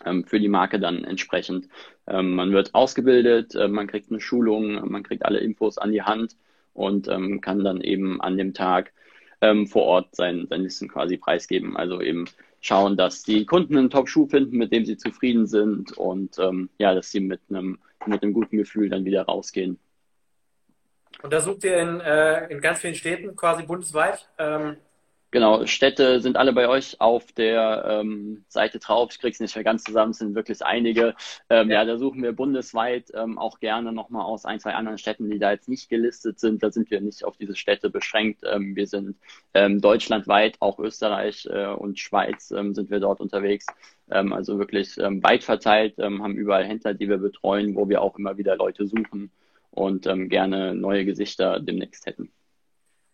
ähm, 0.05 0.25
für 0.25 0.41
die 0.41 0.49
Marke 0.49 0.79
dann 0.81 1.05
entsprechend. 1.05 1.69
Ähm, 2.07 2.35
man 2.35 2.53
wird 2.53 2.75
ausgebildet, 2.75 3.55
äh, 3.55 3.69
man 3.69 3.87
kriegt 3.87 4.11
eine 4.11 4.21
Schulung, 4.21 4.88
man 4.88 5.03
kriegt 5.03 5.25
alle 5.25 5.38
Infos 5.38 5.79
an 5.79 5.93
die 5.93 6.03
Hand 6.03 6.37
und 6.73 7.09
ähm, 7.09 7.41
kann 7.41 7.65
dann 7.65 7.81
eben 7.81 8.21
an 8.21 8.37
dem 8.37 8.55
Tag 8.55 8.93
vor 9.67 9.85
Ort 9.85 10.17
sein, 10.17 10.49
sein 10.50 10.65
Wissen 10.65 10.88
quasi 10.88 11.17
preisgeben. 11.17 11.77
Also 11.77 12.00
eben 12.00 12.25
schauen, 12.61 12.97
dass 12.97 13.23
die 13.23 13.47
Kunden 13.47 13.77
einen 13.77 13.88
Top-Schuh 13.88 14.27
finden, 14.27 14.57
mit 14.57 14.73
dem 14.73 14.85
sie 14.85 14.97
zufrieden 14.97 15.47
sind 15.47 15.93
und 15.93 16.41
ähm, 16.41 16.71
ja, 16.79 16.93
dass 16.93 17.12
sie 17.12 17.21
mit 17.21 17.41
einem 17.49 17.79
mit 18.09 18.23
einem 18.23 18.33
guten 18.33 18.57
Gefühl 18.57 18.88
dann 18.88 19.05
wieder 19.05 19.23
rausgehen. 19.23 19.79
Und 21.23 21.33
da 21.33 21.41
sucht 21.41 21.65
ihr 21.65 21.79
in, 21.79 22.00
äh, 22.00 22.47
in 22.47 22.61
ganz 22.61 22.81
vielen 22.81 22.95
Städten, 22.95 23.35
quasi 23.35 23.65
bundesweit. 23.65 24.29
Ähm 24.38 24.77
Genau, 25.31 25.67
Städte 25.67 26.21
sind 26.23 26.39
alle 26.39 26.55
bei 26.55 26.69
euch 26.71 27.03
auf 27.03 27.33
der 27.33 27.85
ähm, 28.01 28.47
Seite 28.49 28.79
drauf. 28.79 29.11
Ich 29.13 29.19
krieg's 29.19 29.41
nicht 29.41 29.55
mehr 29.55 29.65
ganz 29.65 29.85
zusammen, 29.85 30.13
es 30.13 30.19
sind 30.19 30.35
wirklich 30.35 30.65
einige. 30.65 31.15
Ähm, 31.51 31.69
ja. 31.69 31.81
ja. 31.81 31.85
da 31.85 31.99
suchen 31.99 32.23
wir 32.23 32.33
bundesweit 32.33 33.11
ähm, 33.15 33.37
auch 33.37 33.61
gerne 33.61 33.93
nochmal 33.93 34.25
aus 34.25 34.47
ein, 34.47 34.59
zwei 34.59 34.73
anderen 34.73 34.97
Städten, 34.97 35.29
die 35.29 35.39
da 35.39 35.51
jetzt 35.51 35.69
nicht 35.69 35.91
gelistet 35.91 36.41
sind. 36.41 36.63
Da 36.63 36.71
sind 36.71 36.91
wir 36.91 37.03
nicht 37.03 37.25
auf 37.25 37.37
diese 37.37 37.57
Städte 37.57 37.91
beschränkt. 37.91 38.43
Ähm, 38.51 38.75
wir 38.75 38.87
sind 38.87 39.19
ähm, 39.53 39.83
deutschlandweit, 39.83 40.57
auch 40.61 40.79
Österreich 40.79 41.47
äh, 41.51 41.67
und 41.67 41.99
Schweiz 41.99 42.51
ähm, 42.51 42.75
sind 42.75 42.91
wir 42.91 43.01
dort 43.01 43.21
unterwegs. 43.21 43.67
Also 44.11 44.59
wirklich 44.59 44.97
weit 44.97 45.45
verteilt, 45.45 45.99
haben 45.99 46.35
überall 46.35 46.65
Händler, 46.65 46.95
die 46.95 47.11
wir 47.11 47.19
betreuen, 47.19 47.77
wo 47.77 47.91
wir 47.91 48.01
auch 48.01 48.17
immer 48.19 48.39
wieder 48.39 48.57
Leute 48.57 48.87
suchen 48.87 49.31
und 49.71 50.05
gerne 50.31 50.75
neue 50.75 51.05
Gesichter 51.05 51.61
demnächst 51.61 52.07
hätten. 52.07 52.31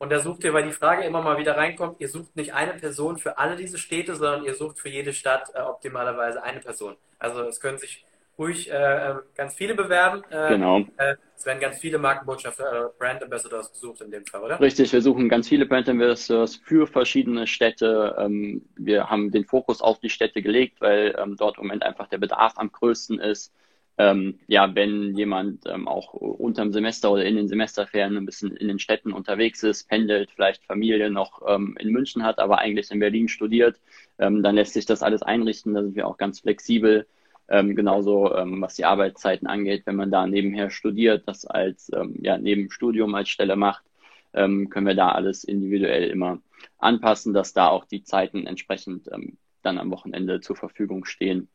Und 0.05 0.11
da 0.11 0.21
sucht 0.21 0.45
ihr, 0.45 0.53
weil 0.53 0.65
die 0.65 0.73
Frage 0.73 1.05
immer 1.05 1.23
mal 1.23 1.39
wieder 1.39 1.57
reinkommt, 1.57 1.99
ihr 1.99 2.11
sucht 2.11 2.37
nicht 2.37 2.53
eine 2.53 2.75
Person 2.75 3.17
für 3.17 3.39
alle 3.39 3.57
diese 3.57 3.79
Städte, 3.79 4.15
sondern 4.15 4.45
ihr 4.45 4.55
sucht 4.55 4.79
für 4.79 4.91
jede 4.91 5.15
Stadt 5.15 5.49
äh, 5.55 5.63
optimalerweise 5.63 6.43
eine 6.43 6.61
Person. 6.61 6.97
Also 7.19 7.41
es 7.45 7.59
können 7.59 7.79
sich 7.79 8.05
ruhig 8.39 8.71
äh, 8.71 8.75
ähm, 8.75 9.21
ganz 9.35 9.55
viele 9.55 9.75
bewerben. 9.75 10.23
Äh, 10.29 10.49
genau. 10.51 10.81
Äh, 10.99 11.15
es 11.39 11.47
werden 11.47 11.59
ganz 11.59 11.79
viele 11.79 11.97
Markenbotschafter, 11.97 12.65
äh, 12.65 12.89
Brand 12.99 13.23
Ambassadors 13.23 13.73
gesucht 13.73 14.03
in 14.03 14.11
dem 14.11 14.27
Fall, 14.27 14.43
oder? 14.43 14.61
Richtig, 14.61 14.93
wir 14.93 15.01
suchen 15.01 15.31
ganz 15.31 15.49
viele 15.49 15.65
Brand 15.65 15.89
Ambassadors 15.89 16.57
für 16.57 16.87
verschiedene 16.87 17.47
Städte. 17.47 18.15
Ähm, 18.19 18.61
wir 18.77 19.09
haben 19.09 19.31
den 19.31 19.47
Fokus 19.47 19.81
auf 19.81 20.01
die 20.01 20.11
Städte 20.11 20.43
gelegt, 20.43 20.83
weil 20.83 21.17
ähm, 21.19 21.39
dort 21.39 21.57
im 21.57 21.65
Moment 21.65 21.83
einfach 21.83 22.09
der 22.09 22.19
Bedarf 22.19 22.53
am 22.57 22.71
größten 22.71 23.21
ist. 23.21 23.55
Ähm, 23.97 24.41
ja, 24.49 24.75
wenn 24.75 25.17
jemand 25.17 25.65
ähm, 25.67 25.87
auch 25.87 26.15
unterm 26.15 26.73
Semester 26.73 27.13
oder 27.13 27.25
in 27.25 27.37
den 27.37 27.47
Semesterferien 27.47 28.17
ein 28.17 28.27
bisschen 28.27 28.57
in 28.57 28.67
den 28.67 28.81
Städten 28.81 29.13
unterwegs 29.13 29.63
ist, 29.63 29.89
pendelt, 29.89 30.33
vielleicht 30.33 30.65
Familie 30.65 31.11
noch 31.11 31.43
ähm, 31.47 31.77
in 31.79 31.91
München 31.91 32.25
hat, 32.25 32.41
aber 32.41 32.59
eigentlich 32.59 32.91
in 32.91 32.99
Berlin 32.99 33.29
studiert, 33.29 33.81
ähm, 34.19 34.43
dann 34.43 34.57
lässt 34.57 34.73
sich 34.73 34.85
das 34.85 35.03
alles 35.03 35.23
einrichten. 35.23 35.75
Da 35.75 35.83
sind 35.83 35.95
wir 35.95 36.09
auch 36.09 36.17
ganz 36.17 36.41
flexibel. 36.41 37.07
Ähm, 37.49 37.77
genauso 37.77 38.35
ähm, 38.35 38.61
was 38.63 38.75
die 38.75 38.85
Arbeitszeiten 38.85 39.47
angeht, 39.47 39.83
wenn 39.87 39.97
man 39.97 40.11
da 40.11 40.27
nebenher 40.27 40.71
studiert, 40.71 41.29
das 41.29 41.45
als 41.45 41.91
ja, 42.21 42.39
Nebenstudium 42.39 43.15
als 43.15 43.29
Stelle 43.29 43.57
macht, 43.57 43.85
können 44.33 44.87
wir 44.87 44.95
da 44.97 45.11
alles 45.13 45.45
individuell 45.45 46.11
immer 46.11 46.41
anpassen, 46.79 47.33
dass 47.35 47.53
da 47.53 47.69
auch 47.69 47.85
die 47.85 48.03
Zeiten 48.03 48.49
entsprechend 48.49 49.09
dann 49.63 49.79
am 49.79 49.91
Wochenende 49.93 50.41
zur 50.41 50.57
Verfügung 50.57 51.05
stehen. 51.05 51.49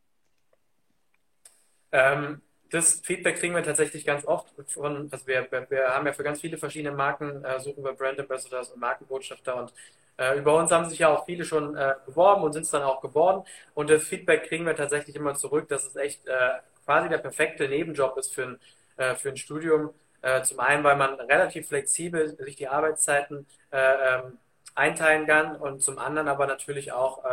Ähm, 1.91 2.41
das 2.71 3.01
Feedback 3.03 3.37
kriegen 3.37 3.55
wir 3.55 3.63
tatsächlich 3.63 4.05
ganz 4.05 4.25
oft 4.25 4.53
von, 4.67 5.09
also 5.11 5.25
wir, 5.27 5.47
wir 5.69 5.89
haben 5.89 6.05
ja 6.05 6.13
für 6.13 6.23
ganz 6.23 6.41
viele 6.41 6.57
verschiedene 6.57 6.95
Marken, 6.95 7.43
äh, 7.43 7.59
suchen 7.59 7.83
wir 7.83 7.93
Brand 7.93 8.19
Ambassadors 8.19 8.69
und 8.71 8.79
Markenbotschafter 8.79 9.55
und 9.55 9.73
äh, 10.19 10.37
über 10.37 10.55
uns 10.55 10.71
haben 10.71 10.89
sich 10.89 10.99
ja 10.99 11.09
auch 11.09 11.25
viele 11.25 11.45
schon 11.45 11.75
äh, 11.77 11.95
beworben 12.05 12.43
und 12.43 12.53
sind 12.53 12.63
es 12.63 12.71
dann 12.71 12.83
auch 12.83 13.01
geworden. 13.01 13.43
Und 13.73 13.89
das 13.89 14.03
Feedback 14.03 14.43
kriegen 14.47 14.65
wir 14.65 14.75
tatsächlich 14.75 15.15
immer 15.15 15.33
zurück, 15.35 15.69
dass 15.69 15.85
es 15.85 15.95
echt 15.95 16.27
äh, 16.27 16.59
quasi 16.85 17.07
der 17.09 17.19
perfekte 17.19 17.69
Nebenjob 17.69 18.17
ist 18.17 18.33
für 18.33 18.43
ein, 18.43 18.59
äh, 18.97 19.15
für 19.15 19.29
ein 19.29 19.37
Studium. 19.37 19.91
Äh, 20.21 20.43
zum 20.43 20.59
einen, 20.59 20.83
weil 20.83 20.97
man 20.97 21.13
relativ 21.21 21.69
flexibel 21.69 22.27
sich 22.27 22.57
die 22.57 22.67
Arbeitszeiten 22.67 23.47
äh, 23.71 23.77
ähm, 24.17 24.37
einteilen 24.75 25.25
kann 25.25 25.55
und 25.55 25.81
zum 25.81 25.97
anderen 25.97 26.27
aber 26.27 26.47
natürlich 26.47 26.91
auch, 26.91 27.23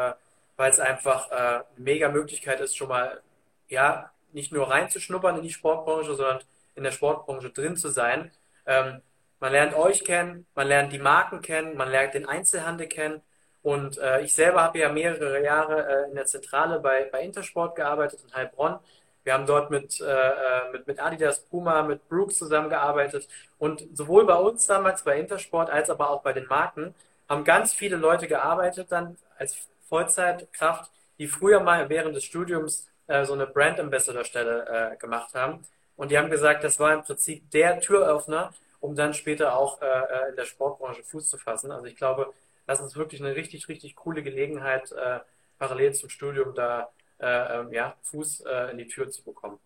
weil 0.57 0.71
es 0.71 0.81
einfach 0.81 1.31
eine 1.31 1.65
mega 1.77 2.09
Möglichkeit 2.09 2.61
ist, 2.61 2.77
schon 2.77 2.89
mal 2.89 3.21
ja 3.69 4.11
nicht 4.37 4.53
nur 4.53 4.71
reinzuschnuppern 4.71 5.37
in 5.37 5.43
die 5.43 5.51
Sportbranche, 5.51 6.15
sondern 6.15 6.41
in 6.75 6.85
der 6.85 6.93
Sportbranche 6.93 7.51
drin 7.51 7.77
zu 7.77 7.89
sein. 7.89 8.31
Ähm, 8.67 9.01
man 9.41 9.53
lernt 9.53 9.75
euch 9.75 10.05
kennen, 10.05 10.47
man 10.55 10.69
lernt 10.69 10.93
die 10.93 10.99
Marken 10.99 11.41
kennen, 11.41 11.77
man 11.77 11.91
lernt 11.91 12.15
den 12.15 12.29
Einzelhandel 12.29 12.87
kennen. 12.87 13.23
Und 13.63 13.99
äh, 13.99 14.21
ich 14.21 14.35
selber 14.35 14.63
habe 14.63 14.79
ja 14.79 14.93
mehrere 14.93 15.43
Jahre 15.43 15.87
äh, 15.89 16.11
in 16.11 16.15
der 16.15 16.27
Zentrale 16.27 16.79
bei, 16.81 17.09
bei 17.11 17.23
Intersport 17.23 17.77
gearbeitet 17.77 18.21
in 18.25 18.35
Heilbronn. 18.35 18.79
Wir 19.25 19.33
haben 19.33 19.47
dort 19.47 19.71
mit, 19.71 20.01
äh, 20.01 20.05
äh, 20.05 20.71
mit, 20.71 20.87
mit 20.87 21.01
Adidas, 21.01 21.41
Puma, 21.41 21.83
mit 21.83 22.07
Brooks 22.09 22.37
zusammengearbeitet. 22.37 23.27
Und 23.59 23.85
sowohl 23.95 24.27
bei 24.27 24.37
uns 24.37 24.67
damals 24.67 25.03
bei 25.03 25.19
Intersport 25.19 25.71
als 25.71 25.89
aber 25.89 26.11
auch 26.11 26.23
bei 26.23 26.35
den 26.35 26.47
Marken 26.47 26.95
haben 27.29 27.43
ganz 27.43 27.73
viele 27.73 27.97
Leute 27.97 28.29
gearbeitet 28.29 28.93
dann 28.93 29.17
als 29.39 29.57
Vollzeitkraft, 29.89 30.91
die 31.19 31.27
früher 31.27 31.61
mal 31.61 31.89
während 31.89 32.15
des 32.15 32.25
Studiums 32.25 32.87
äh, 33.07 33.25
so 33.25 33.35
eine 33.35 33.47
Brand 33.47 33.81
Ambassador 33.81 34.25
Stelle 34.25 34.93
äh, 34.93 34.97
gemacht 34.97 35.35
haben. 35.35 35.63
Und 35.97 36.11
die 36.11 36.19
haben 36.19 36.31
gesagt, 36.31 36.65
das 36.65 36.79
war 36.79 36.93
im 36.93 37.03
Prinzip 37.03 37.51
der 37.51 37.81
Türöffner, 37.81 38.53
um 38.81 38.95
dann 38.95 39.15
später 39.15 39.57
auch 39.57 39.81
äh, 39.81 39.87
äh, 39.87 40.31
in 40.31 40.37
der 40.37 40.45
Sportbranche 40.45 41.03
Fuß 41.03 41.31
zu 41.31 41.39
fassen. 41.39 41.71
Also 41.71 41.87
ich 41.87 41.97
glaube, 41.97 42.33
das 42.67 42.81
ist 42.81 42.97
wirklich 42.97 43.23
eine 43.23 43.35
richtig, 43.35 43.69
richtig 43.69 43.97
coole 43.97 44.23
Gelegenheit, 44.23 44.93
äh, 44.93 45.21
parallel 45.59 45.95
zum 45.95 46.11
Studium 46.11 46.55
da 46.55 46.91
äh, 47.19 47.61
ähm, 47.61 47.73
ja, 47.73 47.97
Fuß 48.03 48.45
in 48.71 48.77
die 48.77 48.89
Tür 48.89 49.09
zu 49.11 49.25
bekommen. 49.25 49.59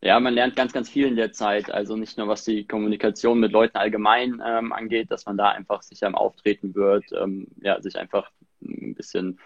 Ja, 0.00 0.18
man 0.20 0.34
lernt 0.34 0.56
ganz, 0.56 0.72
ganz 0.72 0.88
viel 0.88 1.06
in 1.06 1.16
der 1.16 1.32
Zeit. 1.32 1.70
Also 1.70 1.96
nicht 1.96 2.18
nur 2.18 2.28
was 2.28 2.44
die 2.44 2.66
Kommunikation 2.66 3.40
mit 3.40 3.52
Leuten 3.52 3.76
allgemein 3.76 4.42
ähm, 4.44 4.72
angeht, 4.72 5.10
dass 5.10 5.26
man 5.26 5.36
da 5.36 5.50
einfach 5.50 5.82
sicher 5.82 6.06
im 6.08 6.16
Auftreten 6.16 6.74
wird, 6.74 7.04
ähm, 7.12 7.48
ja, 7.60 7.80
sich 7.80 7.96
einfach 7.96 8.30
ein 8.60 8.94
bisschen 8.94 9.38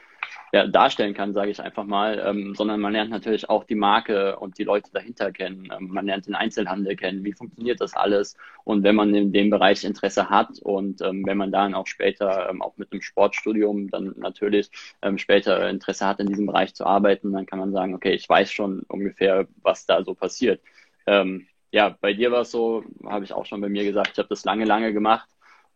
ja, 0.52 0.66
darstellen 0.66 1.14
kann, 1.14 1.34
sage 1.34 1.50
ich 1.50 1.60
einfach 1.60 1.84
mal, 1.84 2.22
ähm, 2.24 2.54
sondern 2.54 2.80
man 2.80 2.92
lernt 2.92 3.10
natürlich 3.10 3.50
auch 3.50 3.64
die 3.64 3.74
Marke 3.74 4.38
und 4.38 4.58
die 4.58 4.64
Leute 4.64 4.90
dahinter 4.92 5.32
kennen. 5.32 5.68
Ähm, 5.72 5.88
man 5.88 6.06
lernt 6.06 6.26
den 6.26 6.34
Einzelhandel 6.34 6.96
kennen, 6.96 7.24
wie 7.24 7.32
funktioniert 7.32 7.80
das 7.80 7.94
alles 7.94 8.36
und 8.64 8.82
wenn 8.84 8.94
man 8.94 9.14
in 9.14 9.32
dem 9.32 9.50
Bereich 9.50 9.84
Interesse 9.84 10.30
hat 10.30 10.58
und 10.60 11.02
ähm, 11.02 11.26
wenn 11.26 11.36
man 11.36 11.52
dann 11.52 11.74
auch 11.74 11.86
später 11.86 12.48
ähm, 12.48 12.62
auch 12.62 12.76
mit 12.76 12.92
einem 12.92 13.02
Sportstudium 13.02 13.90
dann 13.90 14.14
natürlich 14.16 14.70
ähm, 15.02 15.18
später 15.18 15.68
Interesse 15.68 16.06
hat, 16.06 16.20
in 16.20 16.26
diesem 16.28 16.46
Bereich 16.46 16.74
zu 16.74 16.86
arbeiten, 16.86 17.32
dann 17.32 17.46
kann 17.46 17.58
man 17.58 17.72
sagen, 17.72 17.94
okay, 17.94 18.12
ich 18.12 18.28
weiß 18.28 18.50
schon 18.50 18.82
ungefähr, 18.88 19.46
was 19.62 19.86
da 19.86 20.04
so 20.04 20.14
passiert. 20.14 20.62
Ähm, 21.06 21.46
ja, 21.72 21.96
bei 22.00 22.14
dir 22.14 22.32
war 22.32 22.42
es 22.42 22.50
so, 22.50 22.84
habe 23.04 23.24
ich 23.24 23.32
auch 23.32 23.46
schon 23.46 23.60
bei 23.60 23.68
mir 23.68 23.84
gesagt, 23.84 24.10
ich 24.12 24.18
habe 24.18 24.28
das 24.28 24.44
lange, 24.44 24.64
lange 24.64 24.92
gemacht 24.92 25.28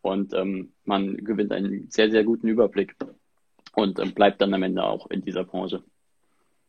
und 0.02 0.32
man 0.84 1.16
gewinnt 1.18 1.52
einen 1.52 1.90
sehr, 1.90 2.10
sehr 2.10 2.24
guten 2.24 2.48
Überblick 2.48 2.96
und 3.74 3.98
äh, 3.98 4.06
bleibt 4.06 4.40
dann 4.40 4.54
am 4.54 4.62
Ende 4.62 4.82
auch 4.82 5.10
in 5.10 5.22
dieser 5.22 5.44
Branche. 5.44 5.82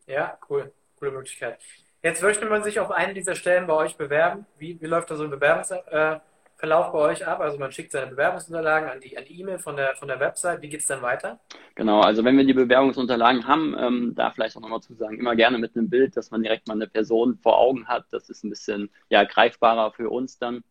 Ja, 0.07 0.37
cool. 0.49 0.71
Coole 0.97 1.11
Möglichkeit. 1.11 1.59
Jetzt 2.03 2.23
möchte 2.23 2.45
man 2.47 2.63
sich 2.63 2.79
auf 2.79 2.91
eine 2.91 3.13
dieser 3.13 3.35
Stellen 3.35 3.67
bei 3.67 3.73
euch 3.73 3.95
bewerben. 3.95 4.45
Wie, 4.57 4.81
wie 4.81 4.87
läuft 4.87 5.11
da 5.11 5.15
so 5.15 5.23
ein 5.23 5.29
Bewerbungsverlauf 5.29 6.91
bei 6.91 6.97
euch 6.97 7.27
ab? 7.27 7.39
Also 7.39 7.59
man 7.59 7.71
schickt 7.71 7.91
seine 7.91 8.07
Bewerbungsunterlagen 8.07 8.89
an 8.89 8.99
die 8.99 9.15
an 9.17 9.25
die 9.25 9.39
E-Mail 9.39 9.59
von 9.59 9.75
der 9.75 9.95
von 9.95 10.07
der 10.07 10.19
Website. 10.19 10.61
Wie 10.61 10.69
geht 10.69 10.81
es 10.81 10.87
dann 10.87 11.03
weiter? 11.03 11.39
Genau, 11.75 12.01
also 12.01 12.23
wenn 12.23 12.37
wir 12.37 12.43
die 12.43 12.53
Bewerbungsunterlagen 12.53 13.47
haben, 13.47 13.75
ähm, 13.79 14.13
da 14.15 14.31
vielleicht 14.31 14.57
auch 14.57 14.61
nochmal 14.61 14.81
zu 14.81 14.95
sagen, 14.95 15.19
immer 15.19 15.35
gerne 15.35 15.59
mit 15.59 15.75
einem 15.75 15.89
Bild, 15.89 16.17
dass 16.17 16.31
man 16.31 16.41
direkt 16.41 16.67
mal 16.67 16.73
eine 16.73 16.87
Person 16.87 17.37
vor 17.37 17.59
Augen 17.59 17.87
hat. 17.87 18.05
Das 18.09 18.29
ist 18.29 18.43
ein 18.43 18.49
bisschen 18.49 18.89
ja 19.09 19.23
greifbarer 19.23 19.91
für 19.91 20.09
uns 20.09 20.39
dann. 20.39 20.63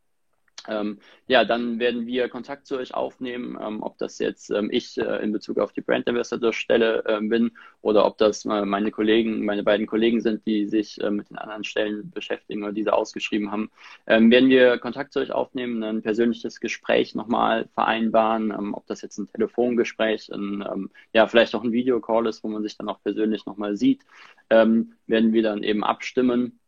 Ähm, 0.69 0.99
ja, 1.27 1.45
dann 1.45 1.79
werden 1.79 2.07
wir 2.07 2.29
Kontakt 2.29 2.67
zu 2.67 2.77
euch 2.77 2.95
aufnehmen, 2.95 3.59
ähm, 3.61 3.83
ob 3.83 3.99
das 3.99 4.19
jetzt 4.19 4.51
ähm, 4.51 4.69
ich 4.71 4.99
äh, 4.99 5.23
in 5.23 5.33
Bezug 5.33 5.59
auf 5.59 5.73
die 5.73 5.81
Brand 5.81 6.09
Ambassador 6.09 6.53
Stelle 6.53 7.05
äh, 7.07 7.21
bin 7.21 7.53
oder 7.83 8.05
ob 8.05 8.19
das 8.19 8.45
äh, 8.45 8.65
meine 8.65 8.91
Kollegen, 8.91 9.45
meine 9.45 9.63
beiden 9.63 9.87
Kollegen 9.87 10.21
sind, 10.21 10.47
die 10.47 10.67
sich 10.67 11.01
äh, 11.01 11.11
mit 11.11 11.31
den 11.31 11.39
anderen 11.39 11.65
Stellen 11.65 12.11
beschäftigen 12.11 12.63
oder 12.63 12.73
diese 12.73 12.93
ausgeschrieben 12.93 13.51
haben. 13.51 13.71
Ähm, 14.07 14.31
werden 14.31 14.51
wir 14.51 14.79
Kontakt 14.79 15.13
zu 15.13 15.21
euch 15.21 15.33
aufnehmen, 15.33 15.83
ein 15.83 16.03
persönliches 16.03 16.61
Gespräch 16.61 17.15
nochmal 17.15 17.69
vereinbaren, 17.75 18.51
ähm, 18.51 18.75
ob 18.75 18.87
das 18.87 19.03
jetzt 19.03 19.19
ein 19.19 19.29
Telefongespräch, 19.29 20.31
ein, 20.33 20.65
ähm, 20.71 20.91
ja, 21.13 21.27
vielleicht 21.27 21.55
auch 21.55 21.65
ein 21.65 21.73
Videocall 21.73 22.27
ist, 22.27 22.45
wo 22.45 22.49
man 22.49 22.63
sich 22.63 22.77
dann 22.77 22.89
auch 22.89 23.03
persönlich 23.03 23.47
nochmal 23.47 23.77
sieht, 23.77 24.03
werden 24.49 24.97
wir 25.33 25.43
dann 25.45 25.63
eben 25.63 25.85
abstimmen 25.85 26.59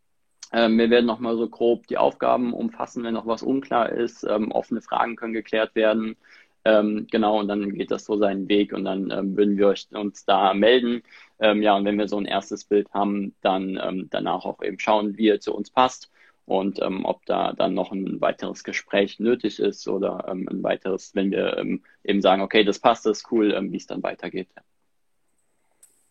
ähm, 0.53 0.79
wir 0.79 0.91
werden 0.91 1.07
nochmal 1.07 1.37
so 1.37 1.49
grob 1.49 1.87
die 1.87 1.97
Aufgaben 1.97 2.53
umfassen, 2.53 3.05
wenn 3.05 3.15
noch 3.15 3.27
was 3.27 3.43
unklar 3.43 3.91
ist. 3.91 4.25
Ähm, 4.25 4.53
offene 4.53 4.83
Fragen 4.83 5.17
können 5.17 5.33
geklärt 5.33 5.75
werden. 5.75 6.17
Ähm, 6.65 7.07
genau, 7.11 7.41
und 7.41 7.49
dann 7.49 7.75
geht 7.75 7.91
das 7.91 8.05
so 8.05 8.17
seinen 8.19 8.49
Weg 8.49 8.73
und 8.73 8.85
dann 8.85 9.11
ähm, 9.11 9.37
würden 9.37 9.57
wir 9.57 9.69
euch, 9.69 9.89
uns 9.93 10.25
da 10.25 10.55
melden. 10.55 11.03
Ähm, 11.41 11.63
ja, 11.63 11.77
und 11.77 11.85
wenn 11.85 11.99
wir 11.99 12.07
so 12.07 12.19
ein 12.19 12.27
erstes 12.27 12.65
Bild 12.65 12.93
haben, 12.93 13.35
dann 13.41 13.81
ähm, 13.83 14.09
danach 14.11 14.45
auch 14.45 14.63
eben 14.63 14.79
schauen, 14.79 15.17
wie 15.17 15.29
er 15.29 15.41
zu 15.41 15.55
uns 15.55 15.71
passt 15.71 16.11
und 16.45 16.81
ob 16.81 17.25
da 17.25 17.53
dann 17.53 17.73
noch 17.73 17.93
ein 17.93 18.21
weiteres 18.21 18.65
Gespräch 18.65 19.21
nötig 19.21 19.61
ist 19.61 19.87
oder 19.87 20.29
ein 20.29 20.63
weiteres, 20.63 21.15
wenn 21.15 21.31
wir 21.31 21.57
eben 22.05 22.21
sagen, 22.21 22.43
okay, 22.43 22.65
das 22.65 22.81
passt, 22.81 23.07
das 23.07 23.19
ist 23.19 23.33
cool, 23.33 23.57
wie 23.71 23.77
es 23.77 23.87
dann 23.87 24.03
weitergeht. 24.03 24.49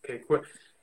Okay, 0.02 0.24
cool. 0.28 0.42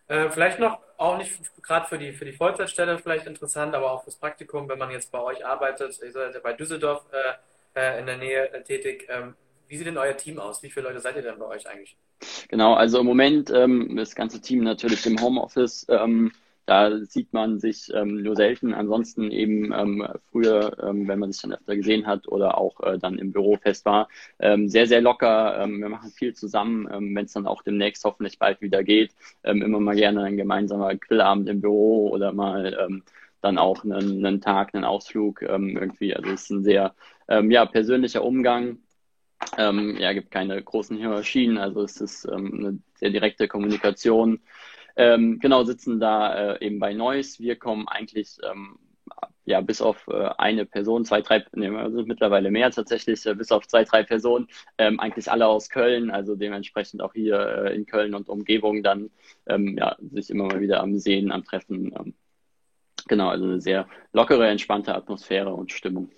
Äh, 0.10 0.30
vielleicht 0.32 0.60
noch, 0.60 0.80
auch 0.98 1.18
nicht 1.18 1.40
gerade 1.62 1.88
für 1.88 1.98
die, 1.98 2.12
für 2.12 2.26
die 2.26 2.34
Vollzeitstelle 2.34 2.98
vielleicht 2.98 3.28
interessant, 3.28 3.76
aber 3.76 3.92
auch 3.92 4.04
fürs 4.04 4.16
Praktikum, 4.16 4.68
wenn 4.68 4.80
man 4.80 4.90
jetzt 4.90 5.12
bei 5.12 5.22
euch 5.22 5.46
arbeitet, 5.46 6.00
ihr 6.04 6.12
seid 6.12 6.34
ja 6.34 6.40
bei 6.42 6.54
Düsseldorf 6.54 7.06
äh, 7.12 7.80
äh 7.80 8.00
in 8.00 8.08
der 8.08 8.18
Nähe 8.18 8.52
äh, 8.52 8.64
tätig. 8.64 9.08
Ähm, 9.08 9.36
wie 9.68 9.78
sieht 9.78 9.86
denn 9.86 10.00
euer 10.00 10.18
Team 10.18 10.40
aus? 10.40 10.64
Wie 10.64 10.72
viele 10.72 10.88
Leute 10.88 11.00
seid 11.00 11.16
ihr 11.16 11.22
denn 11.22 11.38
bei 11.38 11.46
euch 11.46 11.70
eigentlich? 11.70 11.96
Genau, 12.48 12.74
also 12.74 13.00
im 13.00 13.06
Moment 13.06 13.52
ähm, 13.52 13.96
das 13.96 14.16
ganze 14.16 14.42
Team 14.42 14.64
natürlich 14.64 15.06
im 15.06 15.22
Homeoffice. 15.22 15.86
Ähm, 15.90 16.32
da 16.70 17.04
sieht 17.04 17.34
man 17.34 17.60
sich 17.60 17.92
ähm, 17.96 18.22
nur 18.22 18.36
selten. 18.36 18.76
Ansonsten 18.76 19.32
eben 19.32 19.74
ähm, 19.74 20.08
früher, 20.32 20.78
ähm, 20.84 21.08
wenn 21.08 21.18
man 21.18 21.32
sich 21.32 21.42
dann 21.42 21.54
öfter 21.54 21.76
gesehen 21.76 22.06
hat 22.06 22.28
oder 22.28 22.60
auch 22.60 22.80
äh, 22.82 23.00
dann 23.00 23.18
im 23.18 23.32
Büro 23.32 23.58
fest 23.58 23.86
war, 23.86 24.08
ähm, 24.38 24.70
sehr, 24.70 24.86
sehr 24.86 25.02
locker. 25.02 25.60
Ähm, 25.64 25.82
wir 25.82 25.90
machen 25.90 26.12
viel 26.12 26.36
zusammen, 26.36 26.88
ähm, 26.92 27.16
wenn 27.16 27.26
es 27.26 27.34
dann 27.34 27.48
auch 27.48 27.64
demnächst 27.64 28.06
hoffentlich 28.06 28.38
bald 28.38 28.62
wieder 28.62 28.84
geht. 28.84 29.16
Ähm, 29.44 29.64
immer 29.64 29.80
mal 29.80 29.96
gerne 29.96 30.22
ein 30.24 30.38
gemeinsamer 30.38 30.96
Grillabend 30.96 31.50
im 31.50 31.60
Büro 31.60 32.10
oder 32.10 32.34
mal 32.34 32.78
ähm, 32.80 33.04
dann 33.42 33.58
auch 33.58 33.84
einen, 33.84 34.24
einen 34.24 34.40
Tag, 34.40 34.76
einen 34.76 34.84
Ausflug 34.84 35.42
ähm, 35.42 35.76
irgendwie. 35.76 36.16
Also 36.16 36.30
es 36.30 36.44
ist 36.44 36.52
ein 36.52 36.64
sehr 36.64 36.94
ähm, 37.28 37.50
ja, 37.50 37.66
persönlicher 37.66 38.24
Umgang. 38.24 38.78
Ähm, 39.58 39.98
ja, 39.98 40.14
gibt 40.14 40.30
keine 40.30 40.62
großen 40.62 40.98
Hierarchien, 40.98 41.58
also 41.58 41.82
es 41.82 42.00
ist 42.00 42.26
ähm, 42.26 42.54
eine 42.60 42.80
sehr 42.96 43.10
direkte 43.10 43.48
Kommunikation. 43.48 44.42
Ähm, 45.00 45.40
genau, 45.40 45.64
sitzen 45.64 46.02
da 46.02 46.56
äh, 46.56 46.66
eben 46.66 46.78
bei 46.78 46.94
Neuss. 46.94 47.40
Wir 47.40 47.56
kommen 47.56 47.88
eigentlich, 47.88 48.38
ähm, 48.44 48.78
ja, 49.46 49.62
bis 49.62 49.82
auf 49.82 50.06
äh, 50.10 50.30
eine 50.38 50.66
Person, 50.66 51.06
zwei, 51.06 51.22
drei, 51.22 51.46
ne, 51.54 51.72
wir 51.72 51.90
sind 51.90 52.10
mittlerweile 52.10 52.52
mehr 52.52 52.70
tatsächlich, 52.70 53.26
äh, 53.26 53.34
bis 53.34 53.50
auf 53.54 53.66
zwei, 53.66 53.86
drei 53.86 54.04
Personen, 54.04 54.50
ähm, 54.78 55.00
eigentlich 55.00 55.32
alle 55.32 55.48
aus 55.48 55.70
Köln, 55.70 56.12
also 56.12 56.36
dementsprechend 56.36 57.02
auch 57.02 57.14
hier 57.14 57.40
äh, 57.40 57.76
in 57.76 57.86
Köln 57.86 58.14
und 58.14 58.28
Umgebung 58.28 58.84
dann 58.84 59.10
ähm, 59.48 59.78
ja, 59.78 59.96
sich 60.12 60.30
immer 60.32 60.48
mal 60.48 60.60
wieder 60.60 60.82
am 60.82 60.98
Sehen, 61.00 61.32
am 61.32 61.46
Treffen. 61.46 61.96
Ähm, 61.98 62.14
genau, 63.08 63.30
also 63.30 63.46
eine 63.46 63.62
sehr 63.62 63.88
lockere, 64.12 64.50
entspannte 64.50 64.94
Atmosphäre 64.94 65.54
und 65.54 65.72
Stimmung. 65.72 66.12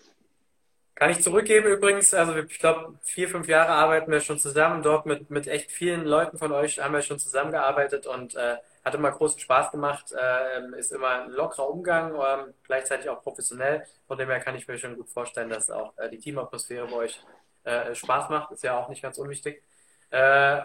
Kann 0.95 1.11
ich 1.11 1.21
zurückgeben 1.21 1.67
übrigens, 1.67 2.15
also 2.15 2.35
ich 2.35 2.57
glaube, 2.57 2.97
vier, 3.03 3.29
fünf 3.29 3.47
Jahre 3.47 3.73
arbeiten 3.73 4.11
wir 4.11 4.21
schon 4.21 4.39
zusammen 4.39 4.81
dort 4.81 5.05
mit, 5.05 5.29
mit 5.29 5.47
echt 5.47 5.71
vielen 5.71 6.03
Leuten 6.05 6.39
von 6.39 6.51
euch, 6.51 6.79
haben 6.79 6.95
wir 6.95 7.03
schon 7.03 7.19
zusammengearbeitet 7.19 8.07
und 8.07 8.35
äh, 8.35 8.57
hat 8.83 8.95
immer 8.95 9.11
großen 9.11 9.39
Spaß 9.39 9.71
gemacht, 9.71 10.11
äh, 10.11 10.79
ist 10.79 10.91
immer 10.91 11.23
ein 11.23 11.31
lockerer 11.31 11.69
Umgang, 11.69 12.15
äh, 12.15 12.51
gleichzeitig 12.63 13.09
auch 13.09 13.21
professionell. 13.21 13.85
Von 14.07 14.17
dem 14.17 14.29
her 14.29 14.39
kann 14.39 14.55
ich 14.55 14.67
mir 14.67 14.77
schon 14.77 14.95
gut 14.95 15.09
vorstellen, 15.09 15.49
dass 15.49 15.69
auch 15.69 15.97
äh, 15.97 16.09
die 16.09 16.19
Teamatmosphäre 16.19 16.87
bei 16.87 16.95
euch 16.95 17.21
äh, 17.63 17.93
Spaß 17.93 18.29
macht, 18.29 18.51
ist 18.51 18.63
ja 18.63 18.77
auch 18.77 18.89
nicht 18.89 19.01
ganz 19.01 19.17
unwichtig. 19.17 19.61
Äh, 20.09 20.61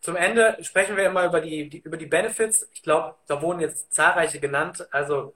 zum 0.00 0.14
Ende 0.16 0.56
sprechen 0.62 0.96
wir 0.96 1.06
immer 1.06 1.24
über 1.24 1.40
die, 1.40 1.68
die 1.68 1.80
über 1.80 1.96
die 1.96 2.06
Benefits. 2.06 2.68
Ich 2.72 2.82
glaube, 2.82 3.16
da 3.26 3.42
wurden 3.42 3.60
jetzt 3.60 3.92
zahlreiche 3.92 4.38
genannt, 4.38 4.86
also 4.92 5.34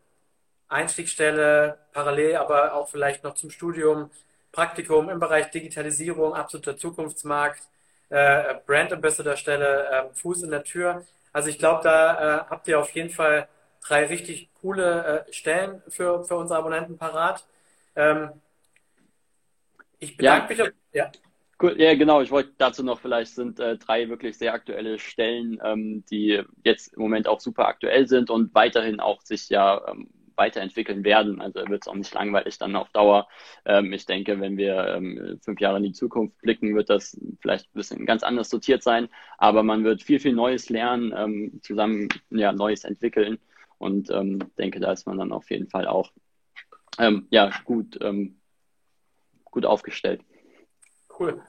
Einstiegsstelle, 0.68 1.78
parallel, 1.92 2.37
aber 2.37 2.74
auch 2.74 2.88
vielleicht 2.88 3.24
noch 3.24 3.35
zum 3.35 3.50
Studium, 3.50 4.11
Praktikum 4.52 5.08
im 5.11 5.18
Bereich 5.18 5.50
Digitalisierung, 5.50 6.35
absoluter 6.35 6.76
Zukunftsmarkt, 6.76 7.62
äh, 8.11 8.54
Brand 8.66 8.92
Ambassador 8.92 9.37
Stelle, 9.37 9.88
äh, 9.88 10.14
Fuß 10.14 10.44
in 10.44 10.50
der 10.50 10.64
Tür. 10.64 11.04
Also 11.33 11.49
ich 11.49 11.59
glaube, 11.59 11.81
da 11.83 12.40
äh, 12.40 12.45
habt 12.51 12.68
ihr 12.68 12.79
auf 12.79 12.90
jeden 12.90 13.11
Fall 13.11 13.49
drei 13.81 14.07
richtig 14.07 14.51
coole 14.61 15.27
äh, 15.27 15.33
Stellen 15.33 15.83
für, 15.88 16.25
für 16.25 16.37
unsere 16.37 16.59
Abonnenten 16.59 16.99
parat. 16.99 17.45
Ähm, 17.97 18.31
ich 19.99 20.16
bedanke 20.16 20.55
ja. 20.55 20.64
mich. 20.64 20.71
Auf, 20.71 20.79
ja. 20.92 21.12
Cool. 21.61 21.81
Ja, 21.81 21.95
genau. 21.95 22.21
Ich 22.21 22.31
wollte 22.31 22.53
dazu 22.59 22.83
noch 22.83 23.01
vielleicht 23.01 23.35
sind 23.35 23.61
äh, 23.61 23.77
drei 23.77 24.09
wirklich 24.09 24.37
sehr 24.37 24.53
aktuelle 24.53 24.99
Stellen, 24.99 25.61
ähm, 25.64 26.05
die 26.11 26.42
jetzt 26.64 26.95
im 26.95 27.03
Moment 27.03 27.29
auch 27.29 27.40
super 27.40 27.66
aktuell 27.66 28.09
sind 28.09 28.31
und 28.31 28.55
weiterhin 28.55 29.01
auch 29.01 29.23
sich 29.23 29.49
ja 29.49 29.81
ähm, 29.88 30.09
weiterentwickeln 30.42 31.05
werden. 31.05 31.40
Also 31.40 31.61
wird 31.68 31.83
es 31.83 31.88
auch 31.88 31.94
nicht 31.94 32.12
langweilig 32.12 32.59
dann 32.59 32.74
auf 32.74 32.90
Dauer. 32.90 33.28
Ähm, 33.64 33.92
ich 33.92 34.07
denke, 34.07 34.40
wenn 34.40 34.57
wir 34.57 34.88
ähm, 34.88 35.38
fünf 35.40 35.61
Jahre 35.61 35.76
in 35.76 35.85
die 35.85 35.92
Zukunft 35.92 36.37
blicken, 36.42 36.74
wird 36.74 36.90
das 36.90 37.16
vielleicht 37.40 37.66
ein 37.66 37.78
bisschen 37.78 38.07
ganz 38.07 38.24
anders 38.24 38.50
sortiert 38.50 38.83
sein. 38.83 39.09
Aber 39.38 39.62
man 39.62 39.85
wird 39.85 40.02
viel, 40.02 40.18
viel 40.18 40.33
Neues 40.33 40.68
lernen, 40.68 41.14
ähm, 41.16 41.61
zusammen 41.62 42.09
ja, 42.31 42.52
Neues 42.52 42.83
entwickeln. 42.83 43.38
Und 43.78 44.11
ähm, 44.11 44.40
denke, 44.59 44.81
da 44.81 44.92
ist 44.92 45.07
man 45.07 45.18
dann 45.18 45.33
auf 45.33 45.48
jeden 45.50 45.68
Fall 45.68 45.87
auch 45.87 46.11
ähm, 46.98 47.26
ja, 47.31 47.50
gut, 47.64 47.98
ähm, 48.02 48.40
gut 49.44 49.64
aufgestellt. 49.64 50.22
Cool. 51.18 51.40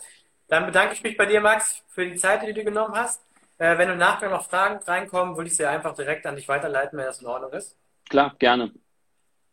Dann 0.47 0.67
bedanke 0.67 0.93
ich 0.93 1.03
mich 1.03 1.17
bei 1.17 1.25
dir, 1.25 1.41
Max, 1.41 1.83
für 1.87 2.05
die 2.05 2.15
Zeit, 2.15 2.43
die 2.43 2.47
du 2.47 2.53
dir 2.53 2.63
genommen 2.63 2.93
hast. 2.95 3.23
Äh, 3.57 3.77
wenn 3.77 3.89
im 3.89 3.97
Nachgang 3.97 4.31
noch 4.31 4.47
Fragen 4.49 4.83
reinkommen, 4.83 5.35
würde 5.35 5.49
ich 5.49 5.55
sie 5.55 5.65
einfach 5.65 5.95
direkt 5.95 6.25
an 6.25 6.35
dich 6.35 6.47
weiterleiten, 6.47 6.97
wenn 6.97 7.05
das 7.05 7.21
in 7.21 7.27
Ordnung 7.27 7.53
ist. 7.53 7.77
Klar, 8.09 8.35
gerne. 8.37 8.71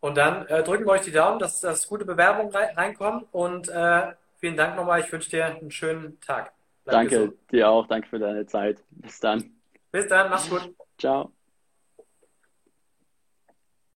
Und 0.01 0.17
dann 0.17 0.47
äh, 0.47 0.63
drücken 0.63 0.85
wir 0.85 0.91
euch 0.91 1.01
die 1.01 1.11
Daumen, 1.11 1.39
dass, 1.39 1.61
dass 1.61 1.87
gute 1.87 2.05
Bewerbungen 2.05 2.53
reinkommen. 2.53 3.25
Und 3.31 3.69
äh, 3.69 4.13
vielen 4.39 4.57
Dank 4.57 4.75
nochmal. 4.75 4.99
Ich 4.99 5.11
wünsche 5.11 5.29
dir 5.29 5.45
einen 5.45 5.71
schönen 5.71 6.19
Tag. 6.19 6.51
Bleib 6.83 6.95
danke, 6.95 7.09
gesund. 7.09 7.37
dir 7.51 7.69
auch. 7.69 7.87
Danke 7.87 8.09
für 8.09 8.19
deine 8.19 8.45
Zeit. 8.47 8.83
Bis 8.89 9.19
dann. 9.19 9.51
Bis 9.91 10.07
dann. 10.07 10.29
Mach's 10.29 10.49
gut. 10.49 10.73
Ciao. 10.97 11.31